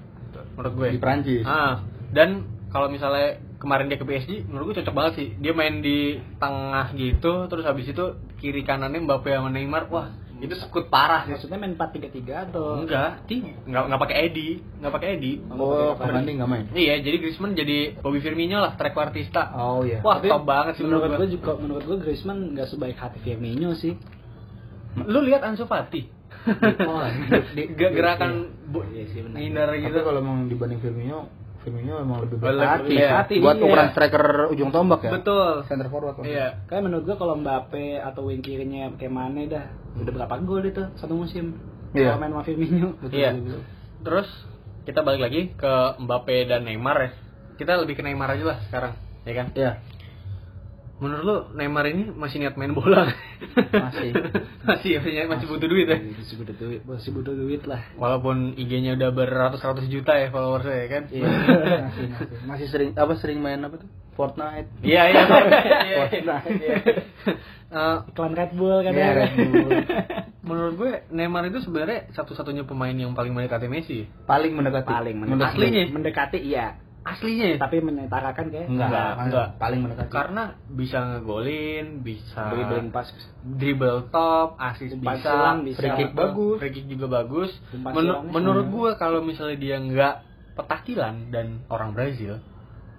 Menurut 0.59 0.73
gue. 0.75 0.87
di 0.97 1.01
Prancis 1.01 1.47
Ah, 1.47 1.87
dan 2.11 2.51
kalau 2.75 2.91
misalnya 2.91 3.39
kemarin 3.63 3.87
dia 3.87 3.97
ke 3.97 4.05
PSG, 4.05 4.51
menurut 4.51 4.75
gue 4.75 4.83
cocok 4.83 4.95
banget 4.95 5.13
sih. 5.17 5.29
Dia 5.39 5.53
main 5.55 5.81
di 5.81 6.19
tengah 6.43 6.93
gitu, 6.99 7.47
terus 7.47 7.65
habis 7.65 7.87
itu 7.89 8.19
kiri 8.43 8.67
kanannya 8.67 9.05
Mbappe 9.05 9.31
sama 9.31 9.49
Neymar. 9.49 9.89
Wah, 9.89 10.13
itu 10.37 10.53
sekut 10.55 10.87
parah 10.87 11.25
sih. 11.25 11.33
Maksudnya 11.33 11.57
main 11.57 11.73
4-3-3 11.73 12.13
atau 12.47 12.79
Enggak, 12.79 13.25
enggak 13.31 13.83
enggak 13.85 14.01
pakai 14.01 14.17
Edi, 14.23 14.49
enggak 14.77 14.93
pakai 14.93 15.09
Edi. 15.15 15.33
oh 15.49 15.95
pembanding 15.95 16.37
nggak 16.37 16.51
main 16.51 16.65
Iya, 16.71 17.01
jadi 17.01 17.17
Griezmann 17.19 17.53
jadi 17.53 17.79
Bobby 17.97 18.21
Firmino 18.21 18.59
lah, 18.59 18.73
trequartista. 18.75 19.55
oh 19.55 19.81
iya 19.81 20.01
Wah, 20.01 20.17
Tapi 20.17 20.29
top 20.29 20.45
banget 20.45 20.73
sih 20.77 20.83
menurut 20.83 21.09
menurut 21.09 21.19
gue 21.19 21.29
juga 21.33 21.53
menurut 21.57 21.85
gue 21.85 21.99
Griezmann 21.99 22.53
nggak 22.53 22.69
sebaik 22.69 22.97
hati 22.97 23.19
Firmino 23.19 23.73
sih. 23.73 23.97
Lu 24.99 25.21
lihat 25.21 25.41
Ansu 25.43 25.65
Fati. 25.65 26.05
oh, 26.83 27.01
Di- 27.53 27.71
ge- 27.79 27.93
gerakan 27.93 28.33
bu- 28.67 28.85
Iya 28.87 29.05
sih, 29.09 29.21
benar. 29.21 29.37
ngindar 29.37 29.69
Tapi 29.69 29.83
gitu. 29.83 29.99
kalau 30.03 30.19
emang 30.21 30.47
dibanding 30.47 30.79
Firmino, 30.79 31.33
Firmino 31.67 31.99
emang 31.99 32.23
lebih 32.23 32.39
berhati. 32.39 32.95
iya. 32.95 33.11
Hati, 33.19 33.43
Buat 33.43 33.59
iya. 33.59 33.65
ukuran 33.67 33.89
striker 33.91 34.25
ujung 34.55 34.71
tombak 34.71 35.03
ya. 35.03 35.11
Betul. 35.11 35.67
Center 35.67 35.91
forward. 35.91 36.23
Iya. 36.23 36.63
Kayak 36.71 36.83
menurut 36.87 37.03
gue 37.03 37.17
kalau 37.19 37.35
Mbappe 37.35 37.99
atau 37.99 38.23
wing 38.23 38.39
kirinya 38.39 38.95
kayak 38.95 39.11
mana 39.11 39.43
dah 39.45 39.67
udah 39.99 40.13
berapa 40.15 40.35
gol 40.41 40.63
itu 40.63 40.87
satu 40.95 41.19
musim. 41.19 41.59
Iya. 41.91 42.15
Kalau 42.15 42.23
main 42.23 42.31
sama 42.31 42.45
Firmino. 42.47 42.95
Betul, 43.03 43.19
Iya. 43.19 43.31
betul, 43.35 43.43
betul. 43.43 43.63
Terus 44.07 44.29
kita 44.87 45.01
balik 45.03 45.23
lagi 45.23 45.41
ke 45.53 45.73
Mbappe 45.99 46.37
dan 46.47 46.63
Neymar 46.63 46.97
ya. 47.03 47.11
Kita 47.59 47.75
lebih 47.75 47.99
ke 47.99 48.07
Neymar 48.07 48.31
aja 48.31 48.45
lah 48.47 48.59
sekarang, 48.63 48.93
ya 49.27 49.33
kan? 49.35 49.47
Iya. 49.51 49.71
Menurut 50.97 51.23
lu 51.29 51.37
Neymar 51.61 51.85
ini 51.93 52.09
masih 52.09 52.41
niat 52.41 52.57
main 52.57 52.73
bola? 52.73 53.13
Masih. 53.69 54.17
masih, 54.69 54.97
masih, 54.97 55.29
masih 55.29 55.47
butuh 55.47 55.69
duit 55.69 55.87
ya. 55.93 56.01
Masih 56.01 56.35
butuh 56.41 56.57
duit, 56.57 56.81
masih 56.89 57.11
butuh 57.13 57.35
duit 57.37 57.63
lah. 57.69 57.85
Walaupun 58.01 58.57
IG-nya 58.57 58.97
udah 58.97 59.13
beratus-ratus 59.13 59.93
juta 59.93 60.17
ya 60.17 60.33
followersnya 60.33 60.73
ya 60.73 60.87
kan? 60.89 61.03
Iya. 61.13 61.29
masih, 61.29 62.05
masih, 62.09 62.27
masih 62.49 62.67
sering 62.73 62.91
apa 62.97 63.13
sering 63.21 63.45
main 63.45 63.61
apa 63.61 63.77
tuh? 63.77 63.89
Fortnite. 64.17 64.73
Iya 64.81 65.03
iya. 65.13 65.23
Iya, 65.87 65.97
Fortnite. 66.09 66.49
iya. 66.65 66.77
Eh, 67.67 67.97
Iklan 68.09 68.33
Red 68.33 68.53
Bull 68.57 68.79
kan 68.81 68.93
ya. 68.97 69.09
Red 69.13 69.33
Bull. 69.37 69.69
menurut 70.47 70.75
gue 70.79 70.93
Neymar 71.13 71.51
itu 71.51 71.61
sebenarnya 71.61 72.09
satu-satunya 72.17 72.65
pemain 72.65 72.95
yang 72.97 73.13
paling 73.13 73.37
mendekati 73.37 73.69
Messi. 73.69 74.09
Paling 74.25 74.57
mendekati. 74.57 74.89
Paling 74.89 75.17
mendekati. 75.21 75.61
Aslinya? 75.61 75.85
Mendekati 75.93 76.39
iya. 76.41 76.81
Aslinya 77.07 77.55
ya? 77.55 77.57
Tapi 77.63 77.79
menyetarakan 77.79 78.51
kayak 78.51 78.67
Enggak, 78.67 78.89
Enggak, 78.91 79.07
enggak, 79.07 79.27
enggak. 79.31 79.49
Paling 79.63 79.81
mendekati. 79.87 80.11
Karena 80.11 80.43
bisa 80.67 80.99
ngegolin, 81.07 81.87
bisa 82.03 82.43
beli-beli 82.51 82.91
pas 82.91 83.07
dribble 83.47 84.11
top, 84.11 84.59
asis 84.59 84.91
Umpan 84.99 85.15
bisa, 85.15 85.31
bisa. 85.63 85.79
free 85.79 85.93
kick 85.95 86.11
bagus, 86.19 86.59
free 86.59 86.75
kick 86.75 86.87
juga 86.91 87.07
bagus. 87.07 87.51
Silangnya 87.71 88.27
menurut 88.27 88.67
sama. 88.67 88.75
gue 88.75 88.91
kalau 88.99 89.21
misalnya 89.23 89.57
dia 89.57 89.77
nggak 89.79 90.15
petakilan 90.59 91.31
dan 91.31 91.63
orang 91.71 91.95
Brazil, 91.95 92.43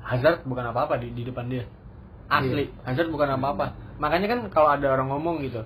Hazard 0.08 0.48
bukan 0.48 0.72
apa-apa 0.72 1.04
di, 1.04 1.12
di 1.12 1.28
depan 1.28 1.52
dia. 1.52 1.68
Asli, 2.28 2.72
Hazard 2.88 3.12
bukan 3.12 3.28
apa-apa. 3.40 3.76
Makanya 4.00 4.28
kan 4.32 4.40
kalau 4.52 4.72
ada 4.72 4.88
orang 4.88 5.12
ngomong 5.12 5.44
gitu, 5.44 5.64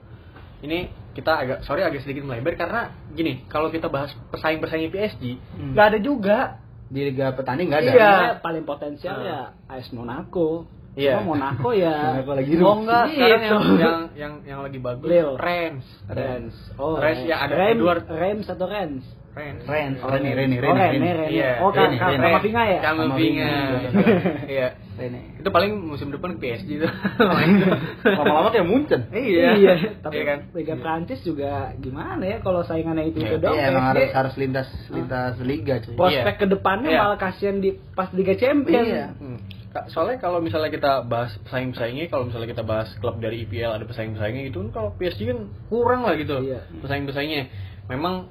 ini 0.61 0.89
kita 1.11 1.33
agak 1.35 1.57
sorry 1.67 1.83
agak 1.83 2.01
sedikit 2.01 2.23
melebar 2.23 2.55
karena 2.55 2.81
gini, 3.11 3.43
kalau 3.51 3.69
kita 3.69 3.89
bahas 3.91 4.13
pesaing-pesaingnya 4.31 4.89
PSG, 4.89 5.23
Hmm. 5.57 5.73
nggak 5.73 5.85
ada 5.93 5.99
juga. 5.99 6.37
Di 6.91 7.01
liga 7.07 7.31
petani 7.31 7.71
enggak 7.71 7.87
ada. 7.87 7.91
Iya. 7.95 8.13
Paling 8.43 8.65
potensial 8.67 9.15
Ah. 9.23 9.23
ya 9.23 9.41
AS 9.79 9.95
Monaco. 9.95 10.67
Iya. 10.91 11.11
Cuma 11.17 11.23
Monaco 11.31 11.69
ya. 11.71 11.95
Monaco 12.13 12.31
lagi 12.35 12.51
Oh 12.57 12.75
enggak, 12.77 13.03
Gitu. 13.07 13.15
sekarang 13.15 13.41
yang 13.41 13.63
yang 13.83 13.97
yang 14.13 14.33
yang 14.43 14.59
lagi 14.59 14.77
bagus 14.77 15.07
Lille. 15.07 15.35
Rennes. 15.35 15.87
Rennes. 16.05 16.55
Oh, 16.75 16.95
Rennes, 16.95 17.23
ya, 17.23 17.35
ada 17.41 17.55
Rem, 17.55 17.79
Edward. 17.79 18.03
Reims 18.05 18.45
atau 18.45 18.65
Rennes? 18.65 19.05
Rennes. 19.31 19.63
Ren, 19.63 19.95
Oh, 19.97 20.11
Rene, 20.11 20.35
Rene, 20.35 20.59
Oh, 20.59 20.63
Rene, 20.67 20.75
Rene, 20.75 20.91
Rene. 20.91 21.11
Rene. 21.15 21.27
Iya. 21.31 21.51
Oh, 21.59 21.71
Rene, 21.71 21.95
Kak- 21.95 22.11
Rene. 22.11 22.23
Kamavinga 22.27 22.63
ya? 22.65 22.79
Kamavinga. 22.81 23.49
Iya. 24.51 24.67
Rene. 24.91 25.19
Itu 25.39 25.49
paling 25.49 25.71
musim 25.81 26.11
depan 26.11 26.35
PSG 26.35 26.67
itu. 26.75 26.87
Lama-lama 28.19 28.51
kayak 28.51 28.67
Munchen. 28.67 29.07
Iya. 29.09 29.55
Tapi 29.99 30.13
Iya 30.13 30.23
kan? 30.25 30.39
Liga 30.51 30.75
Prancis 30.75 31.19
juga 31.21 31.71
gimana 31.77 32.19
ya 32.21 32.37
kalau 32.39 32.61
saingannya 32.61 33.07
itu 33.07 33.19
Iya. 33.19 33.27
itu 33.29 33.35
dong. 33.39 33.55
Iya, 33.55 33.63
emang 33.71 33.85
harus 33.87 34.09
harus 34.11 34.33
lintas 34.35 34.67
lintas 34.89 35.39
liga 35.41 35.79
cuy. 35.79 35.95
prospek 35.95 36.19
Iya. 36.27 36.35
ke 36.37 36.45
depannya 36.47 36.89
Iya. 36.89 36.99
malah 37.01 37.17
kasihan 37.17 37.57
di 37.57 37.69
pas 37.89 38.11
Liga 38.11 38.35
Champions. 38.35 38.83
Iya. 38.85 39.05
Hmm. 39.71 39.87
Soalnya 39.87 40.19
kalau 40.19 40.43
misalnya 40.43 40.67
kita 40.67 41.07
bahas 41.07 41.31
pesaing-pesaingnya, 41.47 42.11
kalau 42.11 42.27
misalnya 42.27 42.51
kita 42.51 42.63
bahas 42.67 42.91
klub 42.99 43.23
dari 43.23 43.47
IPL 43.47 43.71
ada 43.79 43.85
pesaing-pesaingnya 43.87 44.51
gitu, 44.51 44.67
kan 44.67 44.69
kalau 44.75 44.89
PSG 44.99 45.31
kan 45.31 45.39
kurang 45.71 46.03
lah 46.03 46.19
gitu. 46.19 46.43
Iya. 46.43 46.67
Pesaing-pesaingnya. 46.83 47.47
Memang 47.87 48.27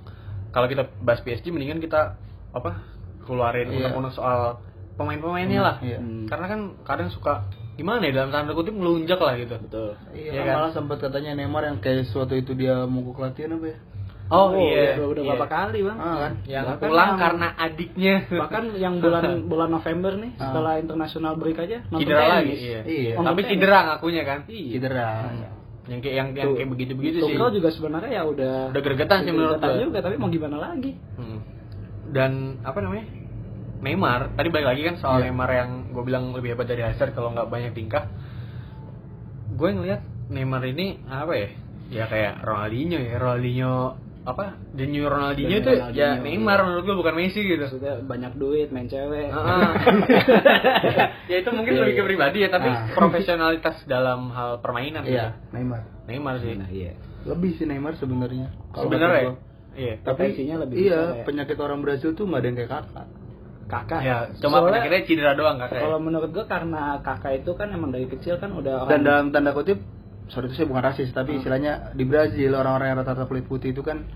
kalau 0.53 0.69
kita 0.69 0.89
bahas 1.01 1.25
PSG 1.25 1.49
mendingan 1.49 1.81
kita 1.81 2.21
apa? 2.53 2.85
keluarin 3.21 3.71
Iya. 3.71 3.95
unek-unek 3.95 4.13
soal 4.17 4.59
pemain-pemainnya 4.99 5.61
lah. 5.63 5.77
Iya. 5.81 6.03
Hmm. 6.03 6.27
Karena 6.27 6.47
kan 6.51 6.61
kadang 6.83 7.09
suka 7.15 7.47
gimana 7.79 8.05
ya 8.11 8.21
dalam 8.21 8.35
tanda 8.35 8.53
kutip 8.53 8.75
melunjak 8.77 9.17
lah 9.17 9.39
gitu. 9.39 9.57
Betul. 9.57 9.97
Iya, 10.13 10.31
Iya 10.37 10.41
kan 10.45 10.55
malah 10.61 10.73
sempat 10.75 10.99
katanya 11.01 11.39
Neymar 11.39 11.65
yang 11.65 11.79
kayak 11.81 12.11
suatu 12.11 12.37
itu 12.37 12.53
dia 12.53 12.85
mogok 12.85 13.23
latihan 13.23 13.57
apa 13.57 13.67
ya? 13.73 13.79
Oh, 14.31 14.55
iya. 14.55 14.95
udah, 14.95 15.07
udah 15.11 15.23
iya. 15.23 15.31
berapa 15.35 15.47
kali, 15.47 15.79
Bang? 15.83 15.99
Ah, 15.99 16.17
kan? 16.21 16.33
Yang 16.47 16.65
Bahkan 16.65 16.87
pulang 16.87 17.09
yang- 17.09 17.19
karena 17.19 17.49
adiknya. 17.53 18.15
Bahkan 18.31 18.63
yang 18.79 18.95
bulan 18.99 19.23
bulan 19.51 19.69
November 19.69 20.13
nih 20.17 20.33
Ah. 20.33 20.43
setelah 20.47 20.73
internasional 20.79 21.33
break 21.35 21.59
aja 21.59 21.79
cedera 21.85 22.25
lagi. 22.31 22.55
Iya. 22.55 22.81
Iya. 22.87 23.13
Tapi 23.19 23.41
cedera 23.45 23.79
ngakunya 23.85 24.23
kan. 24.23 24.41
Iya. 24.47 24.71
Cedera. 24.73 25.11
Yang 25.85 26.01
kayak 26.01 26.15
yang, 26.15 26.29
yang 26.33 26.51
kayak 26.55 26.71
begitu-begitu 26.71 27.17
sih. 27.19 27.35
Tuchel 27.35 27.51
juga 27.53 27.69
sebenarnya 27.69 28.11
ya 28.13 28.23
udah 28.23 28.55
Udah 28.71 28.81
gregetan 28.81 29.19
sih 29.27 29.33
menurut 29.33 29.59
gua. 29.59 29.75
juga 29.75 29.99
tapi 29.99 30.15
mau 30.15 30.29
gimana 30.29 30.57
lagi? 30.61 30.95
Hmm. 31.19 31.41
Dan 32.09 32.33
apa 32.63 32.79
namanya? 32.79 33.07
Neymar, 33.81 34.37
tadi 34.37 34.49
balik 34.49 34.69
lagi 34.69 34.83
kan 34.85 34.95
soal 34.97 35.19
Iya. 35.19 35.25
Neymar 35.27 35.51
yang 35.51 35.71
gue 35.91 36.03
bilang 36.05 36.31
lebih 36.31 36.53
hebat 36.53 36.69
dari 36.69 36.85
Hazard 36.85 37.11
kalau 37.11 37.33
nggak 37.33 37.49
banyak 37.49 37.73
tingkah. 37.73 38.07
Gue 39.51 39.73
ngelihat 39.73 40.01
Neymar 40.29 40.63
ini 40.65 41.03
apa 41.03 41.33
ya? 41.35 41.49
Ya 41.91 42.05
kayak 42.07 42.39
Ronaldinho 42.41 42.95
ya, 42.97 43.19
Ronaldinho 43.19 43.99
apa? 44.21 44.61
The 44.77 44.85
new 44.85 45.05
Ronaldinho 45.05 45.57
itu 45.59 45.73
ya 45.91 46.17
Neymar 46.17 46.61
menurut 46.61 46.85
gue 46.85 46.97
bukan 46.97 47.15
Messi 47.15 47.41
gitu. 47.41 47.65
Maksudnya 47.65 48.05
banyak 48.05 48.33
duit, 48.37 48.69
main 48.69 48.85
cewek. 48.85 49.33
Ah. 49.33 49.73
ya 51.31 51.37
itu 51.41 51.51
mungkin 51.51 51.73
Iya, 51.73 51.81
lebih 51.83 51.95
ke 51.97 52.03
iya. 52.03 52.09
pribadi 52.09 52.39
ya, 52.45 52.49
tapi 52.49 52.69
Ah. 52.69 52.93
profesionalitas 52.93 53.77
dalam 53.85 54.29
hal 54.31 54.61
permainan 54.61 55.03
Iya, 55.03 55.13
gitu. 55.41 55.57
Neymar. 55.57 55.81
Neymar 56.05 56.35
sih. 56.41 56.53
Nah, 56.53 56.69
iya. 56.69 56.93
Lebih 57.25 57.51
sih 57.57 57.65
Neymar 57.65 57.97
sebenarnya. 57.97 58.53
Kalau 58.71 58.85
Sebenarnya 58.89 59.21
ya? 59.21 59.33
Iya. 59.71 59.95
Tapi 60.03 60.21
Potensinya 60.29 60.57
lebih 60.61 60.77
iya, 60.77 60.99
besar 61.01 61.17
ya. 61.17 61.25
penyakit 61.25 61.57
orang 61.57 61.81
Brazil 61.81 62.11
tuh 62.13 62.25
nggak 62.27 62.41
ada 62.41 62.47
yang 62.47 62.59
kayak 62.59 62.71
kakak. 62.71 63.07
Kakak. 63.71 64.01
Ya, 64.03 64.17
cuma 64.37 64.59
Soalnya 64.59 64.83
penyakitnya 64.83 65.01
cedera 65.07 65.33
doang 65.33 65.57
kakak. 65.57 65.79
ya? 65.79 65.83
Kalau 65.87 65.99
menurut 65.99 66.31
gua 66.35 66.45
karena 66.45 66.83
kakak 67.01 67.33
itu 67.39 67.51
kan 67.55 67.69
emang 67.71 67.91
dari 67.91 68.05
kecil 68.05 68.35
kan 68.37 68.51
udah 68.51 68.85
Dan 68.85 69.01
orang 69.01 69.03
dalam 69.07 69.27
tanda 69.31 69.55
kutip, 69.55 69.79
sorry 70.31 70.47
itu 70.47 70.57
saya 70.57 70.67
bukan 70.67 70.83
rasis, 70.83 71.11
tapi 71.11 71.37
istilahnya 71.37 71.93
di 71.93 72.03
Brazil 72.03 72.55
orang-orang 72.55 72.87
yang 72.89 72.99
rata-rata 72.99 73.27
kulit 73.27 73.45
putih 73.45 73.71
itu 73.71 73.83
kan 73.83 74.07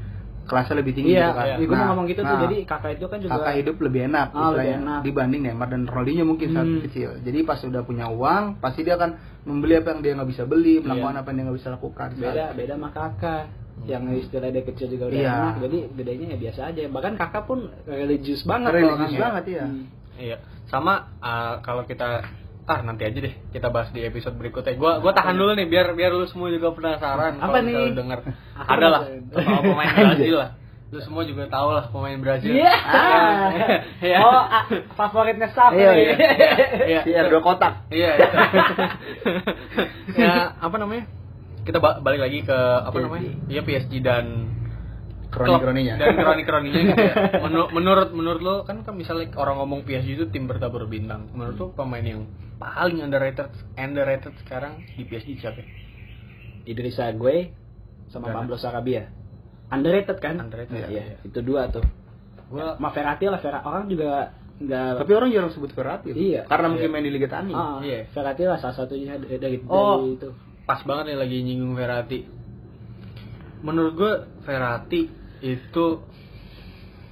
kelasnya 0.45 0.77
lebih 0.77 0.93
tinggi 0.93 1.17
Iya, 1.17 1.25
gitu 1.25 1.33
kan. 1.33 1.47
iya. 1.47 1.57
gue 1.57 1.67
mau 1.73 1.87
ngomong 1.91 2.07
gitu 2.07 2.21
tuh. 2.21 2.29
nah, 2.29 2.43
Jadi 2.43 2.57
kakak 2.63 2.91
itu 2.95 3.07
kan 3.09 3.19
juga 3.19 3.33
kakak 3.35 3.55
hidup 3.59 3.77
lebih 3.81 4.01
enak 4.05 4.27
Ah, 4.27 4.29
lebih 4.29 4.45
istilahnya, 4.45 4.77
enak. 4.79 5.01
dibanding 5.03 5.41
Neymar 5.43 5.69
dan 5.69 5.83
Ronaldinho 5.85 6.25
mungkin 6.25 6.49
saat 6.51 6.69
Hmm. 6.69 6.81
kecil. 6.85 7.11
Jadi 7.19 7.39
pas 7.43 7.59
udah 7.59 7.83
punya 7.83 8.07
uang, 8.07 8.45
pasti 8.59 8.81
dia 8.81 8.95
akan 8.95 9.11
membeli 9.43 9.75
apa 9.75 9.89
yang 9.91 10.01
dia 10.01 10.13
nggak 10.15 10.31
bisa 10.31 10.45
beli, 10.45 10.75
melakukan 10.79 11.17
apa 11.17 11.27
yang 11.27 11.37
dia 11.37 11.45
nggak 11.49 11.59
bisa 11.59 11.71
lakukan. 11.71 12.09
Iya. 12.11 12.21
beda 12.23 12.45
beda 12.55 12.75
sama 12.77 12.89
kakak 12.91 13.43
yang 13.85 14.03
istilah 14.15 14.49
dia 14.49 14.63
kecil 14.63 14.87
juga 14.87 15.05
udah 15.09 15.19
Iya. 15.19 15.33
enak 15.35 15.55
jadi 15.61 15.79
gedenya 15.93 16.27
ya 16.29 16.39
biasa 16.39 16.61
aja 16.71 16.81
bahkan 16.89 17.13
kakak 17.17 17.43
pun 17.45 17.59
religius 17.85 18.41
banget 18.45 18.71
Religius 18.71 19.13
banget, 19.17 19.45
iya. 19.51 19.65
Hmm. 19.65 19.85
Iya. 20.15 20.37
Sama 20.67 20.95
uh, 21.19 21.55
kalau 21.61 21.83
kita 21.83 22.21
ah 22.65 22.81
nanti 22.81 23.05
aja 23.05 23.19
deh 23.21 23.35
kita 23.53 23.69
bahas 23.69 23.93
di 23.93 24.01
episode 24.01 24.41
berikutnya. 24.41 24.73
Gua 24.81 24.97
gua 25.05 25.13
tahan 25.13 25.37
dulu 25.37 25.53
nih 25.53 25.69
biar 25.69 25.93
biar 25.93 26.17
lu 26.17 26.25
semua 26.25 26.49
juga 26.49 26.73
penasaran. 26.73 27.37
Apa 27.37 27.61
kalau 27.61 27.69
nih? 27.69 27.93
denger. 27.93 28.19
Ada 28.57 28.87
lah 28.89 29.03
soal 29.33 29.61
pemain 29.69 29.93
Brazil 29.93 30.35
lah. 30.41 30.51
Lu 30.89 31.01
semua 31.03 31.27
juga 31.27 31.45
tahu 31.51 31.69
lah 31.75 31.91
pemain 31.93 32.17
Brazil. 32.17 32.55
Iya. 32.57 32.75
Iya. 34.05 34.19
Oh, 34.21 34.31
ah, 34.37 34.65
favoritnya 34.97 35.49
siapa? 35.51 35.73
Iya, 35.73 35.93
iya. 35.97 36.13
Iya. 36.85 37.01
Si 37.03 37.11
R2 37.11 37.37
kotak. 37.41 37.89
Iya. 37.89 38.11
iya. 38.15 38.29
ya 40.25 40.33
apa 40.61 40.77
namanya? 40.77 41.09
Kita 41.65 41.81
ba- 41.81 41.99
balik 42.05 42.21
lagi 42.21 42.45
ke 42.45 42.53
apa 42.55 42.93
PSG. 42.93 43.05
namanya? 43.09 43.31
Iya 43.49 43.61
PSG 43.65 43.93
dan 44.05 44.25
Kroni-kroninya. 45.35 45.95
dan 45.99 46.15
kroni-kroninya 46.15 46.81
gitu 46.87 47.03
ya. 47.03 47.15
Menur- 47.45 47.71
menurut 47.71 48.09
menurut 48.11 48.41
lo 48.41 48.55
kan 48.63 48.81
kan 48.81 48.95
misalnya 48.95 49.35
orang 49.35 49.59
ngomong 49.59 49.83
PSG 49.83 50.15
itu 50.15 50.27
tim 50.31 50.47
bertabur 50.47 50.87
bintang. 50.87 51.27
Menurut 51.31 51.57
lo 51.57 51.67
pemain 51.73 52.01
yang 52.01 52.31
paling 52.57 53.03
underrated 53.03 53.51
underrated 53.75 54.31
sekarang 54.41 54.87
di 54.89 55.03
PSG 55.03 55.37
siapa? 55.37 55.61
Idrissa 56.65 57.11
Gue 57.13 57.51
sama. 58.09 58.31
Pablo 58.31 58.55
Sarabia. 58.55 59.11
Underrated 59.67 60.17
kan? 60.17 60.39
Underrated. 60.39 60.87
Iya, 60.87 61.19
itu 61.21 61.41
dua 61.41 61.67
tuh. 61.69 61.83
Gua 62.47 62.77
Sama 62.77 62.93
Verratti 62.93 63.27
lah, 63.27 63.41
Verratti 63.41 63.67
orang 63.67 63.85
juga 63.89 64.31
nggak 64.55 65.03
Tapi 65.03 65.13
orang 65.13 65.29
jarang 65.29 65.51
sebut 65.51 65.73
Verratti. 65.73 66.15
Iya. 66.15 66.47
Karena 66.47 66.71
mungkin 66.71 66.89
main 66.89 67.03
di 67.03 67.11
Liga 67.11 67.27
Tani. 67.27 67.51
Ah, 67.51 67.83
Iya. 67.83 68.07
Verratti 68.09 68.45
lah 68.45 68.57
salah 68.57 68.77
satunya 68.77 69.19
dari, 69.19 69.37
dari, 69.37 69.57
Oh. 69.67 70.05
itu. 70.07 70.31
pas 70.63 70.81
banget 70.81 71.13
nih 71.13 71.19
lagi 71.19 71.37
nyinggung 71.43 71.75
Verratti. 71.75 72.21
Menurut 73.61 73.93
gue 73.95 74.13
Verratti 74.45 75.01
itu 75.45 76.01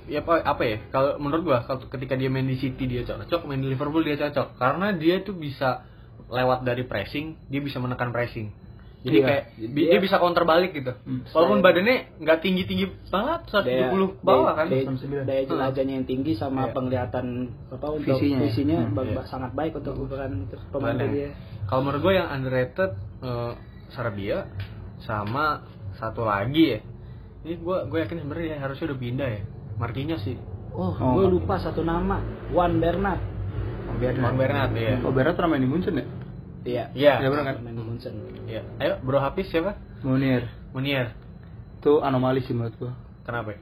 ya 0.05 0.19
apa 0.19 0.43
apa 0.43 0.63
ya 0.65 0.77
kalau 0.89 1.15
menurut 1.17 1.43
gua 1.45 1.59
kalau 1.63 1.85
ketika 1.87 2.17
dia 2.17 2.27
main 2.27 2.43
di 2.43 2.57
City 2.57 2.85
dia 2.85 3.05
cocok 3.05 3.45
main 3.45 3.61
di 3.61 3.69
Liverpool 3.69 4.03
dia 4.03 4.19
cocok 4.19 4.57
karena 4.57 4.91
dia 4.93 5.21
tuh 5.21 5.33
bisa 5.33 5.85
lewat 6.27 6.65
dari 6.65 6.83
pressing 6.83 7.37
dia 7.47 7.61
bisa 7.61 7.77
menekan 7.77 8.11
pressing 8.11 8.51
jadi 9.03 9.19
Iya. 9.19 9.27
kayak 9.27 9.43
bi- 9.59 9.67
Dia- 9.77 9.91
dia 9.91 10.01
bisa 10.01 10.17
counter 10.17 10.43
balik 10.43 10.73
gitu 10.73 10.95
Hmm. 10.97 11.23
walaupun 11.29 11.59
badannya 11.59 12.19
nggak 12.19 12.39
tinggi 12.41 12.63
tinggi 12.65 12.87
banget 13.09 13.41
170 13.47 13.67
Daya- 14.09 14.23
bawah 14.23 14.53
kan 14.55 14.67
daya, 14.69 14.83
169. 14.87 15.23
daya 15.23 15.43
jelajahnya 15.45 15.95
yang 15.99 16.07
tinggi 16.07 16.33
sama 16.35 16.67
Iya. 16.67 16.73
penglihatan 16.73 17.27
apa 17.69 17.87
untuk 17.89 18.15
Visinya. 18.17 18.39
visinya, 18.43 18.79
Hmm, 18.81 18.95
ba- 18.95 19.05
iya. 19.05 19.23
sangat 19.27 19.51
baik 19.53 19.73
untuk 19.77 19.95
ukuran 19.99 20.47
itu 20.47 20.55
pemain 20.71 20.99
dia. 20.99 21.31
kalau 21.65 21.83
menurut 21.83 22.01
gue 22.01 22.15
yang 22.15 22.29
underrated 22.29 22.91
eh, 23.23 23.53
Sarabia 23.89 24.51
sama 24.99 25.63
satu 25.95 26.23
lagi 26.23 26.75
ya 26.75 26.79
ini 27.43 27.55
gue 27.57 27.77
gue 27.87 27.99
yakin 27.99 28.17
sebenarnya 28.19 28.47
dia 28.47 28.59
harusnya 28.59 28.85
udah 28.87 28.99
pindah 28.99 29.29
ya 29.29 29.43
Marquinhos 29.77 30.23
sih 30.23 30.37
Oh, 30.73 30.89
Oh, 30.95 31.21
gue 31.21 31.29
lupa 31.29 31.61
satu 31.61 31.85
nama, 31.85 32.17
Juan 32.49 32.81
Bernat. 32.81 33.21
Oh, 33.85 33.93
Bernat. 33.93 34.25
Juan 34.25 34.37
Bernat 34.37 34.71
ya 34.73 34.97
Oh, 35.01 35.13
Bernat 35.13 35.37
pernah 35.37 35.53
main 35.53 35.61
di 35.61 35.69
Munchen 35.69 35.93
ya? 35.93 36.07
Iya. 36.65 36.85
Iya. 36.97 37.15
Iya, 37.21 37.29
bener 37.29 37.45
kan? 37.45 37.57
Main 37.61 37.77
di 37.77 37.85
Munchen. 37.85 38.15
Iya. 38.49 38.63
Ayo, 38.79 38.95
Bro 39.05 39.21
Hafiz 39.21 39.53
siapa? 39.53 39.77
Munir. 40.01 40.49
Munier. 40.73 41.13
Itu 41.77 42.01
anomali 42.01 42.41
sih 42.41 42.57
menurut 42.57 42.73
gua. 42.79 42.97
Kenapa? 43.21 43.53
ya? 43.53 43.61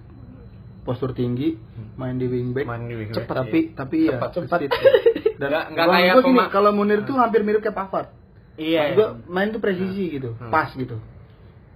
Postur 0.81 1.11
tinggi, 1.11 1.59
main 1.95 2.15
di 2.15 2.25
wingback. 2.25 2.63
Main 2.63 2.87
di 2.87 2.95
wingback, 2.95 3.17
Cepat 3.19 3.35
iya. 3.35 3.43
tapi 3.43 3.59
tapi 3.75 3.97
ya 4.01 4.11
Cepat. 4.15 4.31
cepat. 4.31 4.59
Dan 5.41 5.49
Nggak- 5.51 5.67
nggak 5.73 5.87
kayak 5.91 6.13
gua 6.15 6.23
gini, 6.23 6.39
kalau 6.47 6.71
Munir 6.71 7.03
tuh 7.03 7.17
hampir 7.19 7.43
mirip 7.43 7.61
kayak 7.61 7.75
Pavard. 7.75 8.09
Iya. 8.55 8.95
Gua 8.95 9.19
main 9.27 9.51
tuh 9.51 9.59
presisi 9.59 10.15
gitu, 10.15 10.39
Hmm. 10.39 10.47
pas 10.49 10.71
gitu. 10.71 10.95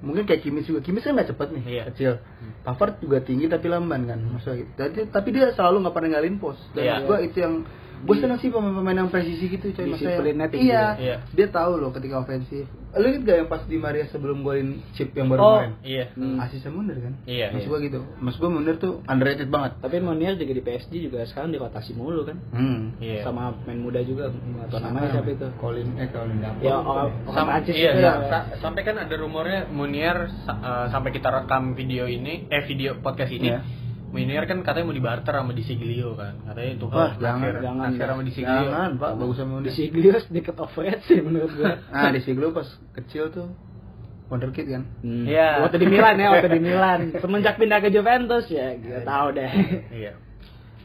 Mungkin 0.05 0.29
kayak 0.29 0.45
Kimis 0.45 0.69
juga. 0.69 0.85
Kimis 0.85 1.03
kan 1.03 1.17
nggak 1.17 1.33
cepet 1.33 1.49
nih, 1.57 1.65
Iya. 1.65 1.83
kecil. 1.89 2.13
Pavard 2.61 3.01
juga 3.01 3.25
tinggi 3.25 3.49
tapi 3.49 3.67
lamban 3.73 4.05
kan, 4.05 4.21
maksudnya 4.21 4.61
gitu. 4.61 5.09
Tapi, 5.09 5.29
dia 5.33 5.49
selalu 5.57 5.89
nggak 5.89 5.95
pernah 5.97 6.11
ngalin 6.15 6.37
pos. 6.37 6.61
Dan 6.77 6.85
Iya. 6.85 6.97
gua 7.09 7.19
itu 7.25 7.37
yang 7.41 7.65
gue 8.05 8.17
seneng 8.17 8.39
sih 8.39 8.49
pemain-pemain 8.49 8.97
yang 8.97 9.09
presisi 9.09 9.49
gitu, 9.49 9.67
coy. 9.71 9.85
Maksudnya, 9.87 10.21
iya, 10.53 10.61
ya. 10.61 10.87
Iya. 10.95 11.17
dia 11.31 11.49
tahu 11.49 11.77
loh 11.77 11.91
ketika 11.91 12.21
ofensif. 12.21 12.69
Lu 12.95 13.11
inget 13.11 13.27
gak 13.27 13.37
yang 13.37 13.49
pas 13.49 13.59
di 13.61 13.75
Maria 13.75 14.07
sebelum 14.07 14.41
golin 14.41 14.79
chip 14.93 15.11
yang 15.13 15.27
baru 15.27 15.41
Oh, 15.41 15.59
main? 15.59 15.75
iya. 15.83 16.15
Hmm. 16.15 16.39
Asisnya 16.39 16.71
Munir 16.71 16.95
kan? 16.97 17.19
Iya. 17.25 17.51
Maksud 17.51 17.67
gua 17.67 17.81
gitu. 17.81 18.01
Maksud 18.17 18.39
gua 18.39 18.51
Munir 18.53 18.79
tuh 18.79 19.03
underrated 19.05 19.51
banget. 19.51 19.75
Tapi 19.81 19.99
Monier 19.99 20.37
juga 20.37 20.53
di 20.53 20.63
PSG 20.63 20.93
juga 21.03 21.27
sekarang 21.27 21.51
dirotasi 21.51 21.91
mulu 21.93 22.23
kan. 22.23 22.39
Hmm. 22.53 22.95
Iya. 22.97 23.27
Sama 23.27 23.51
main 23.65 23.83
muda 23.83 23.99
juga, 23.99 24.31
nggak 24.31 24.69
tahu 24.69 24.79
namanya 24.81 25.09
siapa 25.11 25.27
itu. 25.29 25.49
Colin 25.59 25.89
eh 25.97 26.07
Colin 26.09 26.39
Dapper. 26.39 26.63
Ya 26.63 26.75
orang 26.77 26.87
orang 27.25 27.35
Sam- 27.35 27.49
Prancis 27.51 27.75
iya, 27.75 27.91
sa- 27.91 27.99
ya. 27.99 28.13
sa- 28.31 28.47
sampai 28.63 28.83
kan 28.83 28.97
ada 28.97 29.15
rumornya 29.17 29.61
Munier 29.69 30.17
sa- 30.45 30.55
eh, 30.55 30.87
sampai 30.89 31.11
kita 31.11 31.29
rekam 31.33 31.75
video 31.75 32.07
ini 32.07 32.47
eh 32.47 32.63
video 32.63 32.95
podcast 32.97 33.33
ini 33.33 33.51
Iya. 33.51 33.59
Munier 34.15 34.47
kan 34.47 34.63
katanya 34.63 34.87
mau 34.87 34.95
dibarter 34.95 35.35
sama 35.35 35.51
Disiglio 35.51 36.15
kan 36.15 36.39
katanya 36.47 36.71
itu 36.73 36.87
Wah, 36.87 37.13
jangan, 37.19 37.51
jangan, 37.59 37.87
Nasir 37.91 38.07
sama 38.07 38.23
Disiglio 38.23 38.63
Jangan, 38.65 38.91
Pak, 38.95 39.11
bagus 39.19 39.37
sama 39.37 39.51
Di 39.51 39.55
Munir. 39.59 39.73
Siglios 39.75 40.25
deket 40.31 40.57
overhead 40.57 41.01
sih 41.03 41.19
menurut 41.19 41.51
gua. 41.53 41.83
Nah, 41.85 42.11
di 42.11 42.21
Siglo 42.23 42.47
pas 42.51 42.69
kecil 42.95 43.29
tuh 43.29 43.51
wonderkid 44.25 44.67
kan. 44.67 44.83
Hmm. 45.03 45.27
Iya. 45.27 45.61
Waktu 45.61 45.77
di 45.77 45.87
Milan 45.87 46.17
ya, 46.17 46.29
waktu 46.31 46.49
di 46.49 46.61
Milan. 46.61 47.01
Semenjak 47.13 47.55
pindah 47.55 47.79
ke 47.79 47.91
Juventus 47.91 48.47
ya, 48.49 48.73
gak 48.73 49.03
tahu 49.03 49.27
deh. 49.33 49.51
iya 49.93 50.13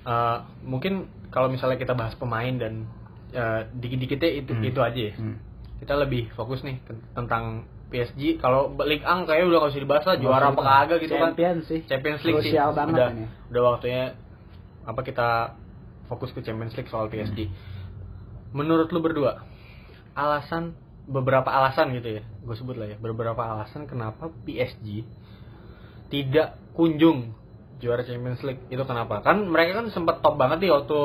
Eh, 0.02 0.38
mungkin 0.62 1.06
kalau 1.30 1.48
misalnya 1.48 1.78
kita 1.78 1.94
bahas 1.94 2.16
pemain 2.16 2.52
dan 2.52 2.90
eh, 3.30 3.62
dikit-dikitnya 3.72 4.42
itu 4.42 4.52
Hmm. 4.52 4.66
itu 4.66 4.80
aja 4.80 5.02
ya 5.06 5.14
Hmm. 5.14 5.38
kita 5.78 5.94
lebih 5.96 6.34
fokus 6.34 6.60
nih 6.62 6.82
ten- 6.82 7.06
tentang 7.14 7.70
PSG 7.90 8.38
kalau 8.38 8.74
League 8.86 9.06
Ang 9.06 9.26
kayaknya 9.26 9.50
udah 9.50 9.60
gak 9.66 9.72
usah 9.74 9.82
dibahas 9.82 10.06
lah 10.06 10.18
juara 10.22 10.46
apa 10.54 10.62
kagak 10.62 10.98
gitu 11.04 11.14
kan 11.18 11.34
Champion 11.34 11.58
sih. 11.66 11.80
Champions 11.90 12.22
League 12.22 12.44
sih 12.46 12.54
banget 12.54 12.96
udah 12.96 13.10
ini. 13.12 13.26
udah 13.50 13.62
waktunya 13.66 14.04
apa 14.86 15.02
kita 15.02 15.30
fokus 16.10 16.30
ke 16.34 16.42
Champions 16.46 16.74
League 16.78 16.90
soal 16.90 17.10
PSG. 17.10 17.50
Menurut 18.54 18.90
lu 18.90 19.02
berdua 19.02 19.46
alasan 20.18 20.74
beberapa 21.10 21.50
alasan 21.50 21.90
gitu 21.98 22.22
ya, 22.22 22.24
gue 22.26 22.56
sebut 22.58 22.78
lah 22.78 22.94
ya 22.94 22.98
beberapa 23.02 23.42
alasan 23.42 23.90
kenapa 23.90 24.30
PSG 24.46 25.06
tidak 26.14 26.58
kunjung 26.78 27.34
juara 27.80 28.04
Champions 28.04 28.44
League 28.44 28.60
itu 28.68 28.84
kenapa? 28.84 29.20
Kan 29.20 29.48
mereka 29.48 29.80
kan 29.80 29.88
sempat 29.88 30.20
top 30.20 30.36
banget 30.36 30.60
nih 30.60 30.72
waktu 30.72 31.00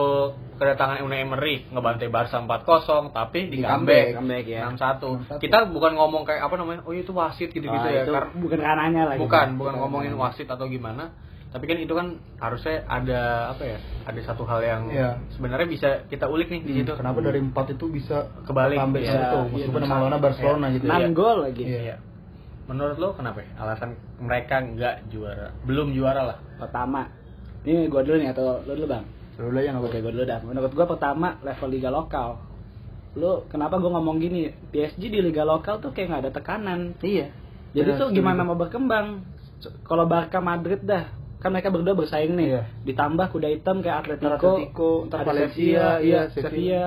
kedatangan 0.54 1.00
Unai 1.00 1.22
Emery 1.22 1.66
ngebantai 1.68 2.08
Barca 2.08 2.36
4-0 2.36 3.10
tapi 3.10 3.46
di, 3.46 3.58
Di 3.58 3.62
comeback, 3.62 4.18
comeback, 4.18 4.44
ya. 4.44 4.66
6-1. 4.68 5.38
Kita 5.38 5.66
bukan 5.66 5.94
ngomong 5.94 6.22
kayak 6.22 6.42
apa 6.42 6.54
namanya? 6.54 6.82
Oh 6.82 6.90
itu 6.90 7.10
wasit 7.10 7.48
gitu-gitu 7.48 7.70
Ah, 7.80 7.90
ya. 7.92 8.02
itu 8.02 8.10
Karena 8.10 8.34
bukan 8.34 8.58
ranahnya 8.58 9.02
lagi. 9.06 9.18
bukan 9.18 9.46
bukan 9.54 9.74
ngomongin 9.76 10.14
wasit 10.14 10.46
atau 10.46 10.66
gimana 10.66 11.14
tapi 11.48 11.70
kan 11.70 11.78
itu 11.78 11.94
kan 11.94 12.18
harusnya 12.36 12.82
ada 12.84 13.20
apa 13.48 13.62
ya 13.62 13.78
ada 14.02 14.20
satu 14.20 14.42
hal 14.42 14.58
yang 14.58 14.82
Iya. 14.90 15.22
sebenarnya 15.30 15.70
bisa 15.70 15.88
kita 16.04 16.26
ulik 16.26 16.50
nih 16.50 16.60
di 16.60 16.72
Hmm, 16.74 16.78
situ 16.82 16.92
Kenapa 16.98 17.22
dari 17.22 17.38
empat 17.38 17.70
itu 17.70 17.86
bisa 17.86 18.26
Kebalik, 18.42 18.74
comeback 18.76 19.06
iya. 19.06 19.14
satu? 19.14 19.38
Iya, 19.38 19.50
Meskipun 19.54 19.78
iya. 19.78 19.86
sama 19.86 20.00
lawannya 20.02 20.18
Barcelona 20.18 20.66
gitu. 20.74 20.84
Enam 20.84 20.98
Iya. 20.98 21.10
gol 21.14 21.38
lagi. 21.40 21.62
iya 21.62 21.94
menurut 22.64 22.96
lo 22.96 23.08
kenapa 23.12 23.44
ya? 23.44 23.50
alasan 23.60 23.96
mereka 24.16 24.64
nggak 24.64 25.12
juara 25.12 25.52
belum 25.68 25.92
juara 25.92 26.22
lah 26.24 26.38
Pertama, 26.54 27.10
ini 27.66 27.90
gua 27.90 28.06
dulu 28.06 28.16
nih 28.22 28.30
atau 28.30 28.62
lu 28.62 28.72
dulu 28.78 28.86
bang? 28.86 29.04
Dulu 29.34 29.50
lah 29.50 29.62
yang 29.66 29.76
Oke, 29.82 29.98
gua 29.98 30.12
dulu 30.14 30.24
dah. 30.24 30.40
Menurut 30.46 30.72
gua 30.72 30.86
pertama 30.86 31.28
level 31.42 31.68
liga 31.74 31.90
lokal. 31.90 32.38
Lu 33.18 33.46
kenapa 33.50 33.82
gua 33.82 33.98
ngomong 33.98 34.16
gini? 34.22 34.54
PSG 34.70 35.10
di 35.10 35.18
liga 35.18 35.42
lokal 35.42 35.82
tuh 35.82 35.90
kayak 35.90 36.14
nggak 36.14 36.22
ada 36.24 36.32
tekanan. 36.32 36.80
Iya. 37.02 37.34
Jadi 37.74 37.90
Benar, 37.90 38.00
tuh 38.00 38.08
gimana 38.14 38.40
mau 38.46 38.54
berkembang? 38.54 39.26
Kalau 39.82 40.06
Barca 40.06 40.38
Madrid 40.38 40.78
dah, 40.84 41.10
kan 41.42 41.50
mereka 41.50 41.74
berdua 41.74 41.98
bersaing 41.98 42.38
nih. 42.38 42.46
Iya. 42.54 42.62
Ditambah 42.86 43.26
kuda 43.34 43.48
hitam 43.50 43.82
kayak 43.82 44.06
Atletico, 44.06 44.30
Atletico, 44.30 44.90
Valencia, 45.10 45.50
Sevilla, 45.50 45.90
iya, 45.98 46.20
Sevilla. 46.30 46.46
Sevilla. 46.46 46.86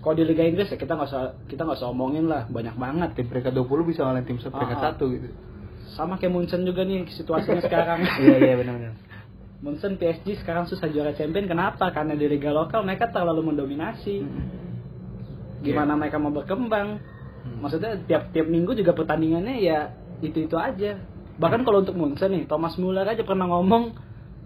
Kalau 0.00 0.14
di 0.16 0.24
Liga 0.24 0.42
Inggris 0.42 0.72
ya 0.72 0.80
kita 0.80 0.96
nggak 0.96 1.08
usah 1.12 1.22
kita 1.44 1.60
nggak 1.60 1.76
usah 1.76 1.92
omongin 1.92 2.24
lah, 2.24 2.48
banyak 2.48 2.72
banget. 2.74 3.10
Tim 3.20 3.26
peringkat 3.28 3.52
20 3.52 3.84
bisa 3.84 4.00
ngalahin 4.02 4.24
tim 4.24 4.40
peringkat 4.40 4.78
Ah, 4.80 4.80
ah. 4.80 4.86
satu 4.92 5.04
gitu. 5.12 5.28
Sama 5.92 6.16
kayak 6.16 6.32
Munchen 6.32 6.64
juga 6.64 6.88
nih 6.88 7.04
situasinya 7.12 7.60
sekarang. 7.68 8.00
Iya 8.16 8.36
iya 8.40 8.54
benar-benar. 8.56 8.94
Munchen 9.60 10.00
PSG 10.00 10.40
sekarang 10.40 10.64
susah 10.64 10.88
juara 10.88 11.12
champion 11.12 11.44
kenapa? 11.44 11.92
Karena 11.92 12.16
di 12.16 12.24
liga 12.24 12.48
lokal 12.48 12.80
mereka 12.80 13.12
terlalu 13.12 13.52
mendominasi. 13.52 14.24
Gimana 15.60 15.92
mereka 15.94 16.16
mau 16.16 16.32
berkembang? 16.32 16.96
Maksudnya 17.60 18.00
tiap 18.04 18.32
tiap 18.32 18.48
minggu 18.48 18.72
juga 18.72 18.96
pertandingannya 18.96 19.60
ya 19.60 19.92
itu 20.20 20.48
itu 20.48 20.56
aja. 20.56 20.96
Bahkan 21.36 21.60
kalau 21.60 21.84
untuk 21.84 21.96
Munchen 21.96 22.32
nih, 22.32 22.44
Thomas 22.44 22.76
Muller 22.76 23.04
aja 23.04 23.20
pernah 23.20 23.48
ngomong 23.48 23.96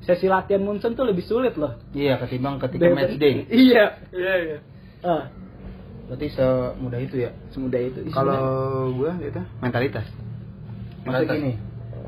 sesi 0.03 0.27
latihan 0.27 0.63
Munchen 0.63 0.95
tuh 0.95 1.07
lebih 1.07 1.23
sulit 1.23 1.55
loh. 1.55 1.79
Iya 1.91 2.19
ketimbang 2.19 2.59
ketika 2.59 2.87
Dari- 2.87 2.95
match 2.95 3.15
day. 3.19 3.35
Iya. 3.71 3.85
Iya 4.11 4.35
iya. 4.43 4.59
Ah, 5.05 5.23
Berarti 6.05 6.27
semudah 6.31 7.01
itu 7.01 7.17
ya. 7.19 7.31
semudah 7.51 7.81
itu. 7.81 7.99
Kalau 8.09 8.41
gua 8.93 9.17
gitu 9.19 9.41
mentalitas. 9.59 10.05
Mentalitas. 11.03 11.37
gini, 11.37 11.53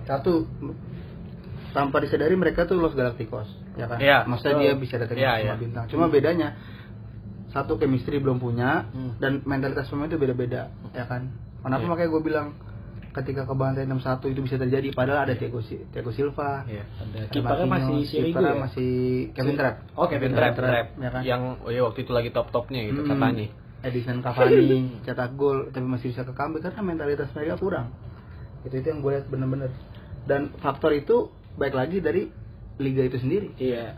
satu 0.04 0.44
tanpa 1.70 2.00
disadari 2.00 2.32
mereka 2.32 2.64
tuh 2.64 2.76
Los 2.76 2.92
Galacticos, 2.92 3.48
ya 3.74 3.84
kan? 3.84 3.98
Iya, 3.98 4.24
Maksudnya 4.24 4.56
dia 4.58 4.72
bisa 4.74 4.96
datang 4.96 5.16
Iya, 5.16 5.32
sama 5.32 5.44
iya. 5.44 5.54
bintang. 5.54 5.84
Cuma 5.88 6.08
bedanya 6.08 6.56
satu 7.48 7.76
chemistry 7.76 8.16
belum 8.16 8.36
punya 8.36 8.84
Hmm. 8.86 9.16
dan 9.16 9.44
mentalitas 9.44 9.84
pemain 9.86 10.06
itu 10.06 10.16
beda-beda, 10.16 10.72
ya 10.90 11.04
kan? 11.04 11.28
Kenapa 11.60 11.82
Iya. 11.82 11.90
makanya 11.90 12.10
gue 12.10 12.22
bilang 12.22 12.46
ketika 13.12 13.44
kebantai 13.44 13.84
6-1 13.84 14.28
itu 14.28 14.40
bisa 14.40 14.56
terjadi 14.56 14.92
padahal 14.92 15.24
ada 15.24 15.34
Thiago, 15.34 15.60
Thiago 15.64 16.12
Silva, 16.12 16.64
Iya. 16.64 16.84
ada 16.84 17.20
Kipernya 17.28 17.64
masih 17.66 17.96
kipernya 18.04 18.52
ya? 18.52 18.60
masih 18.60 18.90
Kevin 19.32 19.56
Trapp. 19.56 19.76
Oh, 19.94 20.06
Kevin 20.06 20.32
Trap, 20.32 20.52
Trapp. 20.52 20.68
trap. 20.68 20.86
ya 20.96 21.10
kan? 21.10 21.22
Yang 21.24 21.40
oh 21.60 21.70
iya 21.70 21.82
waktu 21.82 21.98
itu 21.98 22.12
lagi 22.12 22.28
top-topnya 22.30 22.80
gitu 22.86 23.00
Hmm. 23.02 23.10
katanya. 23.12 23.48
Edison 23.84 24.24
Cavani 24.24 24.88
cetak 25.06 25.36
gol 25.36 25.68
tapi 25.74 25.84
masih 25.84 26.12
bisa 26.14 26.24
ke 26.24 26.32
comeback 26.32 26.72
karena 26.72 26.82
mentalitas 26.82 27.28
mereka 27.36 27.54
kurang. 27.60 27.92
Itu 28.64 28.74
itu 28.80 28.86
yang 28.88 29.00
gue 29.04 29.12
lihat 29.20 29.26
bener-bener. 29.28 29.70
Dan 30.26 30.54
faktor 30.58 30.90
itu 30.96 31.30
baik 31.54 31.74
lagi 31.76 32.02
dari 32.02 32.28
liga 32.82 33.02
itu 33.04 33.16
sendiri. 33.20 33.54
Iya. 33.56 33.94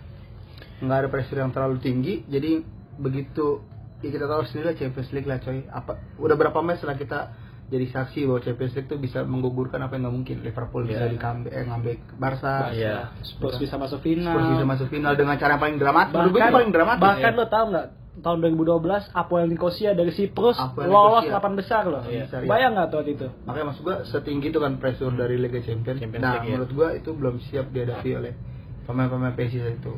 Nggak 0.84 0.98
ada 0.98 1.08
pressure 1.10 1.40
yang 1.40 1.50
terlalu 1.50 1.82
tinggi, 1.82 2.22
jadi 2.30 2.62
begitu 2.98 3.62
ya 3.98 4.08
kita 4.14 4.30
tahu 4.30 4.42
sendiri 4.46 4.64
lah 4.70 4.76
Champions 4.78 5.10
League 5.10 5.28
lah 5.28 5.38
coy. 5.42 5.66
Apa 5.66 5.98
udah 6.20 6.36
berapa 6.38 6.58
match 6.62 6.84
setelah 6.84 6.98
kita 6.98 7.20
jadi 7.68 7.84
saksi 7.92 8.24
bahwa 8.24 8.40
Champions 8.40 8.72
League 8.78 8.88
itu 8.88 8.96
bisa 8.96 9.18
menggugurkan 9.26 9.80
apa 9.82 9.96
yang 9.98 10.08
nggak 10.08 10.16
mungkin. 10.20 10.36
Liverpool 10.44 10.82
bisa 10.86 11.04
Iya. 11.04 11.12
di 11.12 11.18
eh, 11.50 11.64
comeback 11.66 12.00
Barca. 12.16 12.54
Iya. 12.72 12.96
Spurs 13.24 13.58
bisa 13.58 13.74
masuk 13.76 14.00
final. 14.04 14.36
Spurs 14.36 14.48
bisa 14.54 14.66
masuk 14.68 14.86
final 14.88 15.12
dengan 15.18 15.34
cara 15.36 15.56
yang 15.58 15.62
paling 15.62 15.78
dramatis. 15.80 16.14
Bahkan 16.14 16.52
paling 16.54 16.72
dramatis. 16.72 17.02
bahkan 17.02 17.32
ya. 17.34 17.38
lo 17.38 17.46
tau 17.50 17.64
nggak 17.72 17.86
tahun 18.18 18.38
2012 18.42 18.82
Apoel 19.12 19.46
Nicosia 19.46 19.92
dari 19.92 20.10
Siprus 20.10 20.54
Apoel 20.54 20.86
lolos. 20.86 21.24
8 21.24 21.38
besar 21.54 21.84
loh. 21.84 22.02
Iya. 22.02 22.26
Bayang 22.42 22.74
nggak 22.74 22.88
tuh 22.88 22.96
waktu 22.98 23.12
itu? 23.14 23.26
Makanya 23.42 23.66
maksud 23.66 23.82
gua 23.82 23.96
setinggi 24.04 24.48
itu 24.48 24.58
kan 24.58 24.76
pressure 24.76 25.10
dari 25.10 25.36
Liga 25.36 25.58
Champions. 25.58 25.98
Champions 25.98 26.20
nah, 26.20 26.34
League, 26.36 26.44
ya. 26.44 26.52
menurut 26.52 26.72
gua 26.72 26.88
itu 26.92 27.10
belum 27.10 27.34
siap 27.42 27.68
dihadapi 27.68 28.10
oleh 28.12 28.32
pemain-pemain 28.84 29.32
PSIS 29.32 29.64
itu. 29.74 29.92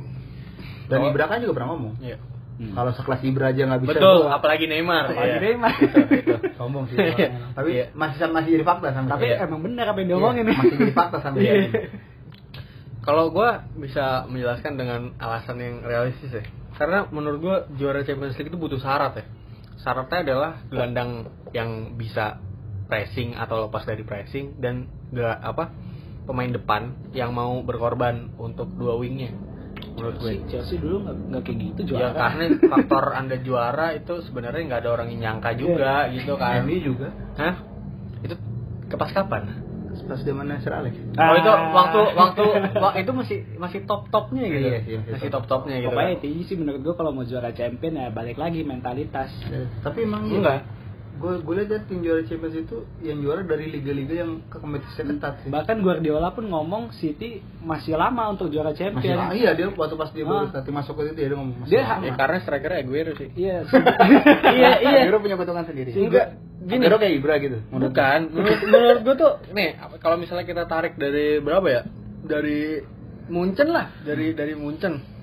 Dan 0.87 0.99
Oh. 1.01 1.09
Ibra 1.09 1.25
kan 1.27 1.39
juga 1.39 1.55
pernah 1.55 1.71
ngomong. 1.71 1.95
Iya. 1.99 2.19
Kalau 2.61 2.93
sekelas 2.93 3.21
Ibra 3.23 3.47
aja 3.49 3.63
nggak 3.65 3.81
bisa. 3.81 3.93
Betul, 3.95 4.17
gua- 4.21 4.37
apalagi 4.37 4.65
Neymar. 4.67 5.05
Apalagi 5.09 5.33
Iya. 5.33 5.41
Neymar. 5.41 5.73
Itu, 5.79 5.99
itu. 6.13 6.35
sombong 6.61 6.85
sih. 6.87 6.97
orangnya. 6.97 7.29
Tapi 7.53 7.71
Iya. 7.73 7.85
masih 7.93 8.19
masih 8.29 8.51
jadi 8.53 8.65
fakta 8.65 8.89
sampai 8.91 9.11
Tapi 9.11 9.25
sekarang. 9.27 9.49
emang 9.49 9.61
bener 9.65 9.85
apa 9.87 9.97
yang 9.97 10.05
Iya, 10.05 10.13
diomongin 10.13 10.45
nih. 10.45 10.57
masih 10.57 10.77
jadi 10.79 10.93
fakta 10.93 11.17
sampai 11.21 11.41
Iya. 11.41 11.55
Kalau 13.01 13.33
gua 13.33 13.65
bisa 13.75 14.29
menjelaskan 14.29 14.77
dengan 14.77 15.01
alasan 15.17 15.57
yang 15.57 15.81
realistis 15.81 16.29
ya. 16.31 16.45
Karena 16.81 17.05
menurut 17.13 17.39
gua 17.45 17.57
juara 17.77 18.01
Champions 18.01 18.41
League 18.41 18.49
itu 18.49 18.57
butuh 18.57 18.81
syarat 18.81 19.21
ya. 19.21 19.25
Syaratnya 19.85 20.19
adalah 20.25 20.51
gelandang 20.73 21.29
yang 21.53 22.01
bisa 22.01 22.41
pressing 22.89 23.37
atau 23.37 23.69
lepas 23.69 23.85
dari 23.85 24.01
pressing 24.01 24.57
dan 24.57 24.89
gak 25.13 25.45
apa 25.45 25.69
pemain 26.25 26.49
depan 26.49 27.13
yang 27.13 27.37
mau 27.37 27.61
berkorban 27.61 28.33
untuk 28.41 28.73
dua 28.81 28.97
wingnya. 28.97 29.37
Menurut 29.93 30.17
gue. 30.25 30.41
Chelsea, 30.49 30.49
Chelsea 30.49 30.77
dulu 30.81 31.05
nggak 31.05 31.43
kayak 31.45 31.59
gitu 31.61 31.81
Ya 31.93 32.09
juara. 32.09 32.17
karena 32.17 32.45
faktor 32.73 33.05
anda 33.13 33.37
juara 33.45 33.87
itu 33.93 34.25
sebenarnya 34.25 34.63
nggak 34.65 34.81
ada 34.81 34.91
orang 34.97 35.09
yang 35.13 35.21
nyangka 35.21 35.51
juga 35.61 36.09
gitu 36.09 36.33
kan. 36.41 36.65
MU 36.65 36.79
juga. 36.81 37.09
Hah? 37.37 37.55
Itu 38.25 38.35
kepas 38.89 39.13
kapan? 39.13 39.70
Pas 40.11 40.19
zamannya 40.19 40.59
Sir 40.59 40.75
Alex. 40.75 40.95
Oh 41.15 41.35
itu 41.35 41.47
Ah. 41.47 41.71
waktu 41.71 42.01
waktu 42.13 42.43
wa- 42.75 42.97
itu 42.97 43.11
masih 43.13 43.39
masih 43.57 43.87
top 43.87 44.11
topnya 44.11 44.43
gitu. 44.45 44.67
Iya, 44.67 44.79
iya, 44.83 44.99
iya. 44.99 45.13
masih 45.15 45.31
top 45.31 45.47
topnya 45.47 45.79
gitu. 45.79 45.89
Pokoknya 45.89 46.13
intinya 46.19 46.43
sih 46.43 46.57
menurut 46.59 46.81
gua 46.83 46.95
kalau 46.99 47.11
mau 47.13 47.23
juara 47.23 47.51
champion 47.51 47.95
ya 47.95 48.11
balik 48.11 48.35
lagi 48.35 48.61
mentalitas. 48.61 49.31
Ya, 49.47 49.71
Tapi 49.81 50.03
emang 50.03 50.27
iya. 50.27 50.37
Enggak. 50.37 50.61
Gue 51.21 51.37
gue 51.37 51.55
lihat 51.55 51.69
ya, 51.69 51.79
tim 51.85 52.01
juara 52.01 52.25
Champions 52.25 52.57
itu 52.57 52.77
yang 53.01 53.21
juara 53.21 53.45
dari 53.45 53.69
liga-liga 53.69 54.25
yang 54.25 54.41
ke 54.49 54.57
kompetisi 54.57 54.97
ketat 54.99 55.45
sih. 55.45 55.53
Bahkan 55.53 55.85
Guardiola 55.85 56.33
pun 56.33 56.49
ngomong 56.49 56.97
City 56.97 57.39
masih 57.61 57.95
lama 57.95 58.33
untuk 58.33 58.49
juara 58.49 58.73
Masih 58.73 58.89
champion. 58.89 59.17
lama. 59.21 59.33
Iya 59.37 59.53
dia 59.53 59.69
waktu 59.69 59.95
pas 59.95 60.09
dia 60.11 60.25
baru 60.25 60.49
Ah. 60.49 60.57
nanti 60.57 60.71
masuk 60.73 60.97
ke 60.97 61.13
itu 61.13 61.21
ya 61.21 61.29
dia 61.29 61.37
ngomong 61.37 61.57
masih 61.61 61.71
Dia 61.71 61.83
lama. 61.85 62.03
Ya 62.03 62.13
karena 62.17 62.37
strikernya 62.41 62.79
Aguero 62.81 63.13
sih. 63.21 63.29
Iya. 63.37 63.57
iya 64.49 64.71
iya. 64.81 64.99
Aguero 65.05 65.19
punya 65.21 65.37
keuntungan 65.37 65.65
sendiri. 65.65 65.91
Enggak, 65.93 66.27
gini. 66.63 66.83
Aguero 66.83 66.97
kayak 66.97 67.15
Ibra 67.15 67.35
gitu. 67.39 67.59
menurut 67.69 67.93
Bukan, 67.93 68.21
menurut, 68.33 68.61
menurut 68.65 69.01
gue 69.05 69.15
tuh 69.15 69.33
nih 69.53 69.71
kalau 70.01 70.17
misalnya 70.17 70.45
kita 70.45 70.65
tarik 70.65 70.97
dari 70.97 71.37
berapa 71.39 71.67
ya? 71.69 71.83
Dari 72.21 72.81
Munchen 73.29 73.69
lah, 73.69 73.93
dari 74.03 74.33
dari 74.33 74.57
Munchen. 74.57 75.20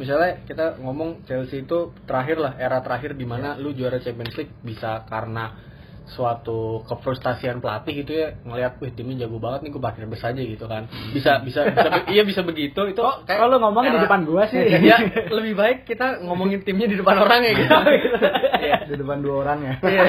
Misalnya 0.00 0.40
kita 0.42 0.80
ngomong 0.80 1.28
Chelsea 1.28 1.60
itu 1.60 1.92
terakhir 2.08 2.40
lah, 2.40 2.56
era 2.56 2.80
terakhir 2.80 3.12
di 3.12 3.28
mana 3.28 3.54
lu 3.54 3.70
juara 3.70 4.00
Champions 4.00 4.32
League 4.34 4.56
bisa 4.64 5.04
karena 5.04 5.68
suatu 6.10 6.82
kefrustasian 6.90 7.62
pelatih 7.62 8.02
gitu 8.02 8.10
ya 8.10 8.34
ngelihat 8.42 8.82
wih 8.82 8.90
timnya 8.90 9.22
jago 9.22 9.38
banget 9.38 9.62
nih 9.62 9.70
gue 9.70 9.78
parkir 9.78 10.10
bus 10.10 10.18
aja 10.18 10.42
gitu 10.42 10.66
kan 10.66 10.90
bisa 11.14 11.38
bisa 11.38 11.70
bisa 11.70 11.86
be- 11.86 12.10
iya 12.10 12.26
bisa 12.26 12.42
begitu 12.42 12.82
itu 12.82 12.98
Oh, 12.98 13.22
kalau 13.22 13.62
ngomongin 13.62 13.94
di 13.94 14.02
depan 14.02 14.26
gua 14.26 14.50
sih. 14.50 14.58
ya 14.90 14.98
lebih 15.30 15.54
baik 15.54 15.86
kita 15.86 16.18
ngomongin 16.26 16.66
timnya 16.66 16.90
di 16.90 16.98
depan 16.98 17.14
orang 17.14 17.46
ya 17.46 17.52
gitu 17.54 17.74
Iya. 18.66 18.76
Di 18.90 18.94
depan 18.98 19.22
dua 19.22 19.34
orang 19.46 19.58
ya. 19.62 19.74
Iya. 19.86 20.02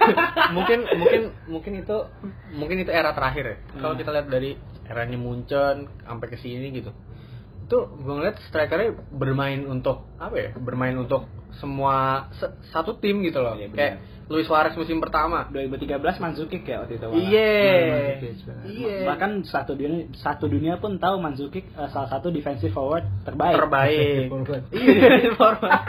mungkin 0.56 0.78
mungkin 0.94 1.20
mungkin 1.50 1.72
itu 1.82 1.96
mungkin 2.54 2.76
itu 2.80 2.90
era 2.94 3.10
terakhir 3.10 3.44
ya. 3.44 3.56
Kalau 3.74 3.94
kita 3.98 4.10
lihat 4.14 4.26
dari 4.30 4.54
eranya 4.86 5.18
Munchen 5.18 5.90
sampai 6.00 6.26
ke 6.30 6.38
sini 6.38 6.70
gitu. 6.70 6.94
Itu 7.70 7.86
gue 8.02 8.14
ngeliat 8.18 8.36
strikernya 8.50 8.98
bermain 9.14 9.62
untuk 9.62 10.10
apa 10.18 10.34
ya? 10.34 10.50
Bermain 10.58 10.98
untuk 10.98 11.30
semua 11.54 12.26
se- 12.34 12.50
satu 12.74 12.98
tim 12.98 13.22
gitu 13.22 13.38
loh. 13.38 13.54
Iya. 13.54 13.70
Kayak 13.70 13.94
Luis 14.26 14.46
Suarez 14.46 14.74
musim 14.74 14.98
pertama. 14.98 15.46
2013 15.50 15.98
Manzukic 16.18 16.62
ya 16.62 16.82
waktu 16.82 16.98
itu. 16.98 17.06
Iya. 17.14 17.54
Benar. 18.22 18.62
Iya. 18.66 18.96
Bahkan 19.06 19.30
satu 19.42 19.74
dunia 19.74 20.06
satu 20.14 20.46
dunia 20.46 20.78
pun 20.78 20.98
tahu 20.98 21.18
Manzukic 21.18 21.66
eh, 21.70 21.88
salah 21.90 22.06
satu 22.06 22.30
defensive 22.30 22.70
forward 22.70 23.06
terbaik. 23.22 23.54
terbaik. 23.58 24.30
Forward. 24.30 24.64
Iya, 24.70 25.30
forward. 25.34 25.82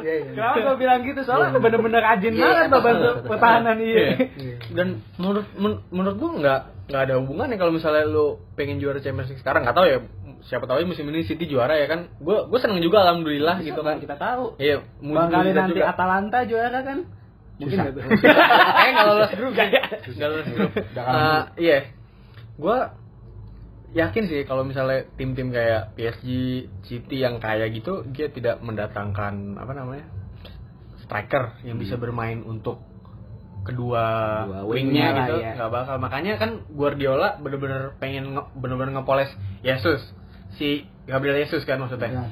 Iya 0.00 0.14
iya. 0.14 0.30
Kenapa 0.34 0.58
gue 0.62 0.76
bilang 0.78 1.00
gitu? 1.04 1.20
Soalnya 1.22 1.58
bener-bener 1.58 2.02
rajin 2.02 2.32
banget 2.34 2.66
betul, 2.72 3.12
pertahanan 3.28 3.76
iya. 3.78 4.06
Dan 4.72 4.88
menurut 5.14 5.46
men- 5.54 5.82
menurut 5.90 6.16
gua 6.18 6.30
nggak 6.38 6.60
nggak 6.90 7.02
ada 7.06 7.14
hubungannya 7.22 7.54
kalau 7.54 7.70
misalnya 7.70 8.02
lu 8.02 8.42
pengen 8.58 8.82
juara 8.82 8.98
Champions 8.98 9.30
League 9.30 9.38
sekarang 9.38 9.62
nggak 9.62 9.76
tahu 9.78 9.86
ya 9.86 9.98
siapa 10.42 10.64
tahu 10.64 10.78
ya 10.78 10.86
musim 10.86 11.04
ini 11.06 11.22
City 11.22 11.44
juara 11.44 11.74
ya 11.74 11.86
kan. 11.86 12.08
Gua 12.18 12.44
gua 12.44 12.58
seneng 12.58 12.80
juga 12.80 13.02
alhamdulillah 13.02 13.60
gitu 13.60 13.80
kan. 13.80 13.98
Kita 13.98 14.14
tahu. 14.14 14.56
Iya, 14.56 14.80
Bang 15.00 15.28
kali 15.28 15.50
kita 15.50 15.60
nanti 15.60 15.72
juga. 15.76 15.88
Atalanta 15.88 16.38
juara 16.44 16.78
kan? 16.80 16.98
Mungkin 17.56 17.76
nggak? 17.76 17.92
Kayaknya 18.24 18.90
nggak 18.90 19.06
lolos 19.06 19.32
grup. 19.32 19.52
Nggak 19.52 20.28
lolos 20.28 20.48
grup. 20.48 20.70
Kalah 20.96 21.12
Eh, 21.12 21.42
Iya. 21.60 21.78
Gua 22.56 22.76
yakin 23.90 24.24
sih 24.24 24.40
kalau 24.44 24.62
misalnya 24.62 25.02
tim-tim 25.14 25.50
kayak 25.50 25.92
PSG, 25.94 26.26
City 26.84 27.16
yang 27.18 27.36
kayak 27.36 27.74
gitu 27.74 28.06
dia 28.06 28.30
tidak 28.30 28.60
mendatangkan 28.60 29.58
apa 29.58 29.72
namanya 29.72 30.06
striker 31.00 31.58
yang 31.64 31.74
bisa 31.74 31.98
bermain 31.98 32.38
untuk 32.40 32.78
kedua 33.60 34.04
Dua 34.46 34.60
wingnya 34.64 35.06
gitu 35.20 35.34
ya. 35.36 35.52
nggak 35.52 35.70
bakal 35.70 35.96
makanya 35.98 36.38
kan 36.38 36.64
Guardiola 36.70 37.36
bener-bener 37.36 37.92
pengen 37.98 38.32
nge- 38.32 38.50
bener-bener 38.56 38.94
ngepoles 38.94 39.28
Jesus 39.60 40.00
si 40.56 40.86
Gabriel 41.04 41.42
Jesus 41.42 41.62
kan 41.64 41.78
maksudnya 41.78 42.10
Ya. 42.10 42.24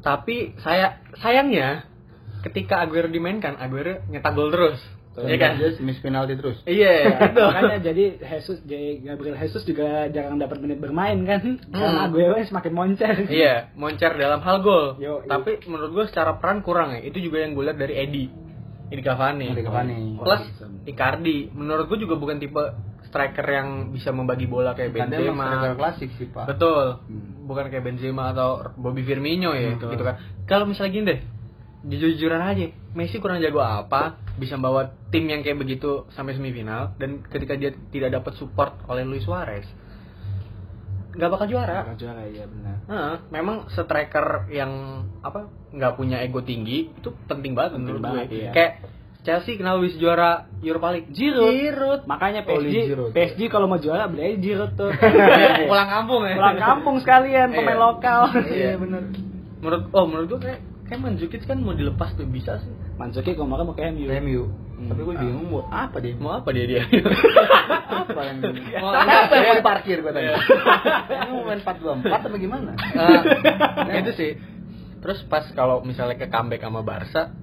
tapi 0.00 0.56
saya 0.60 1.00
sayangnya 1.18 1.84
ketika 2.42 2.80
Aguero 2.80 3.08
dimainkan 3.08 3.56
Aguero 3.56 4.04
nyetak 4.08 4.32
gol 4.32 4.50
terus 4.50 4.78
Iya 5.18 5.34
kan 5.34 5.58
miss 5.82 5.98
penalti 5.98 6.38
terus. 6.38 6.62
iya 6.62 7.18
gitu 7.26 7.42
Makanya 7.50 7.82
jadi 7.82 8.22
Jesus, 8.22 8.62
jadi 8.62 9.02
Gabriel 9.02 9.34
Jesus 9.34 9.66
juga 9.66 10.06
jarang 10.14 10.38
dapat 10.38 10.62
menit 10.62 10.78
bermain 10.78 11.18
kan? 11.26 11.58
Karena 11.74 12.06
Aguero 12.06 12.38
semakin 12.38 12.70
moncer. 12.70 13.26
Iya, 13.26 13.74
moncer 13.74 14.14
dalam 14.14 14.38
hal 14.46 14.62
gol. 14.62 14.94
Yo, 15.02 15.26
iya. 15.26 15.26
Tapi 15.26 15.66
menurut 15.66 15.90
gue 15.90 16.04
secara 16.06 16.38
peran 16.38 16.62
kurang 16.62 16.94
ya. 16.94 17.02
Itu 17.02 17.18
juga 17.18 17.42
yang 17.42 17.58
gue 17.58 17.66
lihat 17.66 17.82
dari 17.82 17.98
Edi. 17.98 18.24
Edi 18.94 19.02
Cavani. 19.02 19.50
Edi 19.50 19.66
Cavani. 19.66 20.22
Plus 20.22 20.42
Icardi. 20.86 21.50
Menurut 21.50 21.90
gue 21.90 21.98
juga 21.98 22.14
bukan 22.14 22.38
tipe 22.38 22.62
striker 23.08 23.42
yang 23.42 23.68
bisa 23.90 24.12
membagi 24.12 24.44
bola 24.44 24.72
kayak 24.72 24.92
emang 24.92 25.08
striker 25.08 25.32
Benzema. 25.34 25.74
klasik 25.74 26.10
sih 26.14 26.28
pak. 26.28 26.46
Betul. 26.46 27.00
Hmm. 27.02 27.48
Bukan 27.48 27.64
kayak 27.66 27.84
Benzema 27.84 28.30
atau 28.30 28.70
Bobby 28.76 29.02
Firmino 29.02 29.52
ya, 29.52 29.74
Betul. 29.74 29.96
gitu 29.96 30.04
kan. 30.04 30.16
Kalau 30.44 30.64
misalnya 30.64 30.92
gini 30.92 31.04
deh, 31.08 31.20
jujur-jujuran 31.88 32.42
aja, 32.42 32.68
Messi 32.92 33.16
kurang 33.16 33.38
jago 33.38 33.60
apa, 33.60 34.20
bisa 34.36 34.54
bawa 34.54 34.92
tim 35.08 35.24
yang 35.24 35.40
kayak 35.40 35.56
begitu 35.56 36.04
sampai 36.12 36.32
semifinal 36.32 36.92
dan 36.96 37.20
ketika 37.22 37.54
dia 37.54 37.72
tidak 37.88 38.12
dapat 38.14 38.36
support 38.36 38.76
oleh 38.86 39.02
Luis 39.02 39.22
Suarez, 39.22 39.64
nggak 41.14 41.30
bakal 41.30 41.46
juara. 41.46 41.82
Bakal 41.84 41.98
juara 41.98 42.22
ya 42.26 42.44
benar. 42.44 42.76
Nah, 42.84 43.14
memang 43.28 43.66
striker 43.68 44.46
yang 44.48 44.72
apa 45.20 45.46
nggak 45.70 45.92
punya 45.94 46.20
ego 46.20 46.40
tinggi 46.40 46.90
itu 46.90 47.10
penting 47.26 47.52
banget 47.52 47.76
Penting 47.76 47.84
menurut 47.84 48.02
banget, 48.02 48.26
gue. 48.28 48.38
iya. 48.38 48.50
Kayak 48.52 48.72
Chelsea 49.18 49.54
kenapa 49.54 49.82
bisa 49.82 49.96
juara 49.96 50.30
Europa 50.58 50.88
League? 50.90 51.10
Giroud. 51.10 51.50
Giroud. 51.50 52.00
Makanya 52.04 52.40
Oli 52.44 52.70
PSG, 52.70 52.76
Giroud. 52.86 53.10
PSG 53.12 53.40
kalau 53.46 53.66
mau 53.66 53.76
juara 53.76 54.06
beli 54.06 54.22
aja 54.24 54.36
Giroud 54.38 54.72
tuh. 54.74 54.90
Pulang 55.70 55.88
kampung 55.88 56.22
ya. 56.24 56.34
Pulang 56.34 56.56
kampung 56.56 56.96
sekalian 56.98 57.48
pemain 57.50 57.74
Iya. 57.74 57.82
lokal. 57.82 58.20
Iya 58.48 58.72
benar. 58.76 59.02
Menurut 59.58 59.82
oh 59.90 60.04
menurut 60.06 60.26
gue 60.28 60.40
kayak 60.40 60.60
kayak 60.86 61.00
Mandzukic 61.00 61.42
kan 61.44 61.58
mau 61.58 61.74
dilepas 61.74 62.14
tuh 62.14 62.24
bisa 62.24 62.56
sih. 62.58 62.72
Manzukic 62.94 63.34
kemarin 63.34 63.64
mau 63.64 63.74
ke 63.74 63.84
MU. 63.90 64.06
MU. 64.08 64.42
Tapi 64.78 65.00
gue 65.02 65.14
bingung 65.18 65.50
buat 65.50 65.66
apa 65.66 65.98
dia? 65.98 66.14
Mau 66.14 66.30
apa 66.32 66.48
dia 66.48 66.64
dia? 66.64 66.82
apa 67.90 68.20
yang 68.22 68.38
Mau- 68.78 68.94
Kenapa 68.94 69.32
yang 69.34 69.44
mau 69.44 69.56
diparkir 69.58 69.96
gue 69.98 70.12
tanya? 70.14 70.38
Ini 71.10 71.28
mau 71.28 71.42
main 71.42 71.58
424 71.58 72.06
apa 72.06 72.36
gimana? 72.38 72.70
Ah, 72.94 73.22
itu 73.92 74.12
sih. 74.14 74.30
Terus 74.98 75.26
pas 75.26 75.42
kalau 75.52 75.82
misalnya 75.82 76.14
ke 76.14 76.26
comeback 76.26 76.62
sama 76.62 76.80
Barca, 76.80 77.34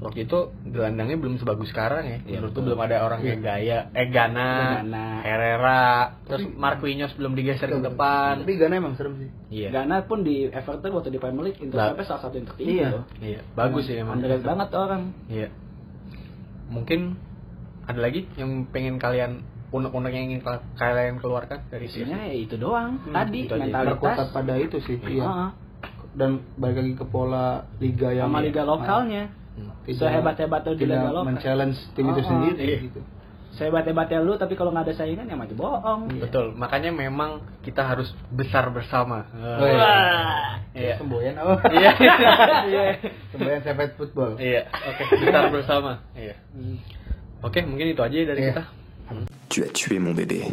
waktu 0.00 0.24
itu 0.24 0.38
gelandangnya 0.64 1.16
belum 1.16 1.36
sebagus 1.36 1.68
sekarang 1.68 2.02
ya. 2.02 2.18
Iya, 2.24 2.38
Menurut 2.40 2.56
belum 2.56 2.80
ada 2.80 3.04
orang 3.04 3.20
kayak 3.20 3.40
Gaya, 3.40 3.78
eh 3.92 4.08
Gana, 4.08 4.80
Gana. 4.80 5.06
Herrera, 5.20 5.84
terus 6.24 6.48
Marquinhos 6.50 7.12
belum 7.14 7.36
digeser 7.36 7.68
ke 7.68 7.78
depan. 7.78 8.40
Tapi 8.40 8.56
Gana 8.56 8.74
emang 8.74 8.96
serem 8.96 9.20
sih. 9.20 9.30
Iya. 9.52 9.68
Gana 9.70 10.00
pun 10.02 10.24
di 10.24 10.48
Everton 10.48 10.90
waktu 10.90 11.10
di 11.10 11.18
Premier 11.18 11.44
League 11.46 11.60
interceptnya 11.60 12.04
salah 12.06 12.22
satu 12.22 12.34
yang 12.34 12.48
tertinggi 12.48 12.74
Iya. 12.74 12.88
loh. 12.90 13.04
Iya, 13.20 13.40
bagus 13.52 13.84
sih 13.84 13.94
emang. 13.94 14.16
Underrated 14.16 14.42
banget 14.42 14.68
orang. 14.72 15.02
Iya. 15.26 15.48
Mungkin 16.70 17.00
ada 17.84 18.00
lagi 18.00 18.24
yang 18.34 18.64
pengen 18.66 18.96
kalian 18.96 19.42
unek-unek 19.68 20.10
yang 20.10 20.24
ingin 20.28 20.40
ka- 20.40 20.64
kalian 20.74 21.18
keluarkan 21.18 21.66
dari 21.66 21.86
sini? 21.86 22.08
Ya 22.08 22.30
itu 22.30 22.54
doang. 22.56 23.04
Tadi 23.04 23.46
itu 23.46 23.54
mentalitas 23.54 24.30
pada 24.30 24.54
itu 24.56 24.78
sih. 24.80 24.96
Iya. 24.96 25.24
Heeh. 25.26 25.50
Dan 26.10 26.30
balik 26.56 26.80
lagi 26.80 26.94
ke 26.96 27.04
pola 27.04 27.46
liga 27.78 28.10
yang 28.10 28.30
sama 28.30 28.40
liga 28.40 28.62
lokalnya. 28.64 29.30
Sehebat-hebat 29.86 30.60
tuh 30.62 30.74
di 30.74 30.84
tidak 30.84 31.10
lokal. 31.10 31.24
men-challenge 31.26 31.78
tim 31.92 32.06
itu 32.06 32.20
Oh, 32.20 32.26
sendiri 32.26 32.62
iya. 32.62 32.78
gitu. 32.80 33.00
Sehebat-hebatnya 33.50 34.22
lu 34.22 34.38
tapi 34.38 34.54
kalau 34.54 34.70
nggak 34.70 34.86
ada 34.88 34.94
saingan 34.94 35.26
ya 35.26 35.34
mati 35.34 35.52
bohong. 35.52 36.06
Betul. 36.16 36.54
Makanya 36.54 36.90
memang 36.90 37.42
kita 37.60 37.82
harus 37.82 38.08
besar 38.30 38.70
bersama. 38.70 39.26
Oh, 39.34 39.66
iya. 39.66 39.76
Wah. 39.76 40.50
Iya. 40.70 40.94
Semboyan 40.96 41.34
apa? 41.34 41.54
Iya. 41.68 41.90
Iya. 42.70 42.82
Semboyan 43.28 43.60
sepak 43.60 43.98
football. 43.98 44.38
Iya. 44.38 44.70
Oke, 44.70 45.02
besar 45.18 45.50
bersama. 45.50 45.92
Iya. 46.14 46.38
Oke, 47.42 47.66
mungkin 47.66 47.90
itu 47.90 48.00
aja 48.00 48.16
dari 48.24 48.40
Iya. 48.40 48.52
kita. 48.54 48.64
Tu 49.50 49.66
as 49.66 49.74
tué 49.74 49.98
mon 49.98 50.14
bébé. 50.14 50.46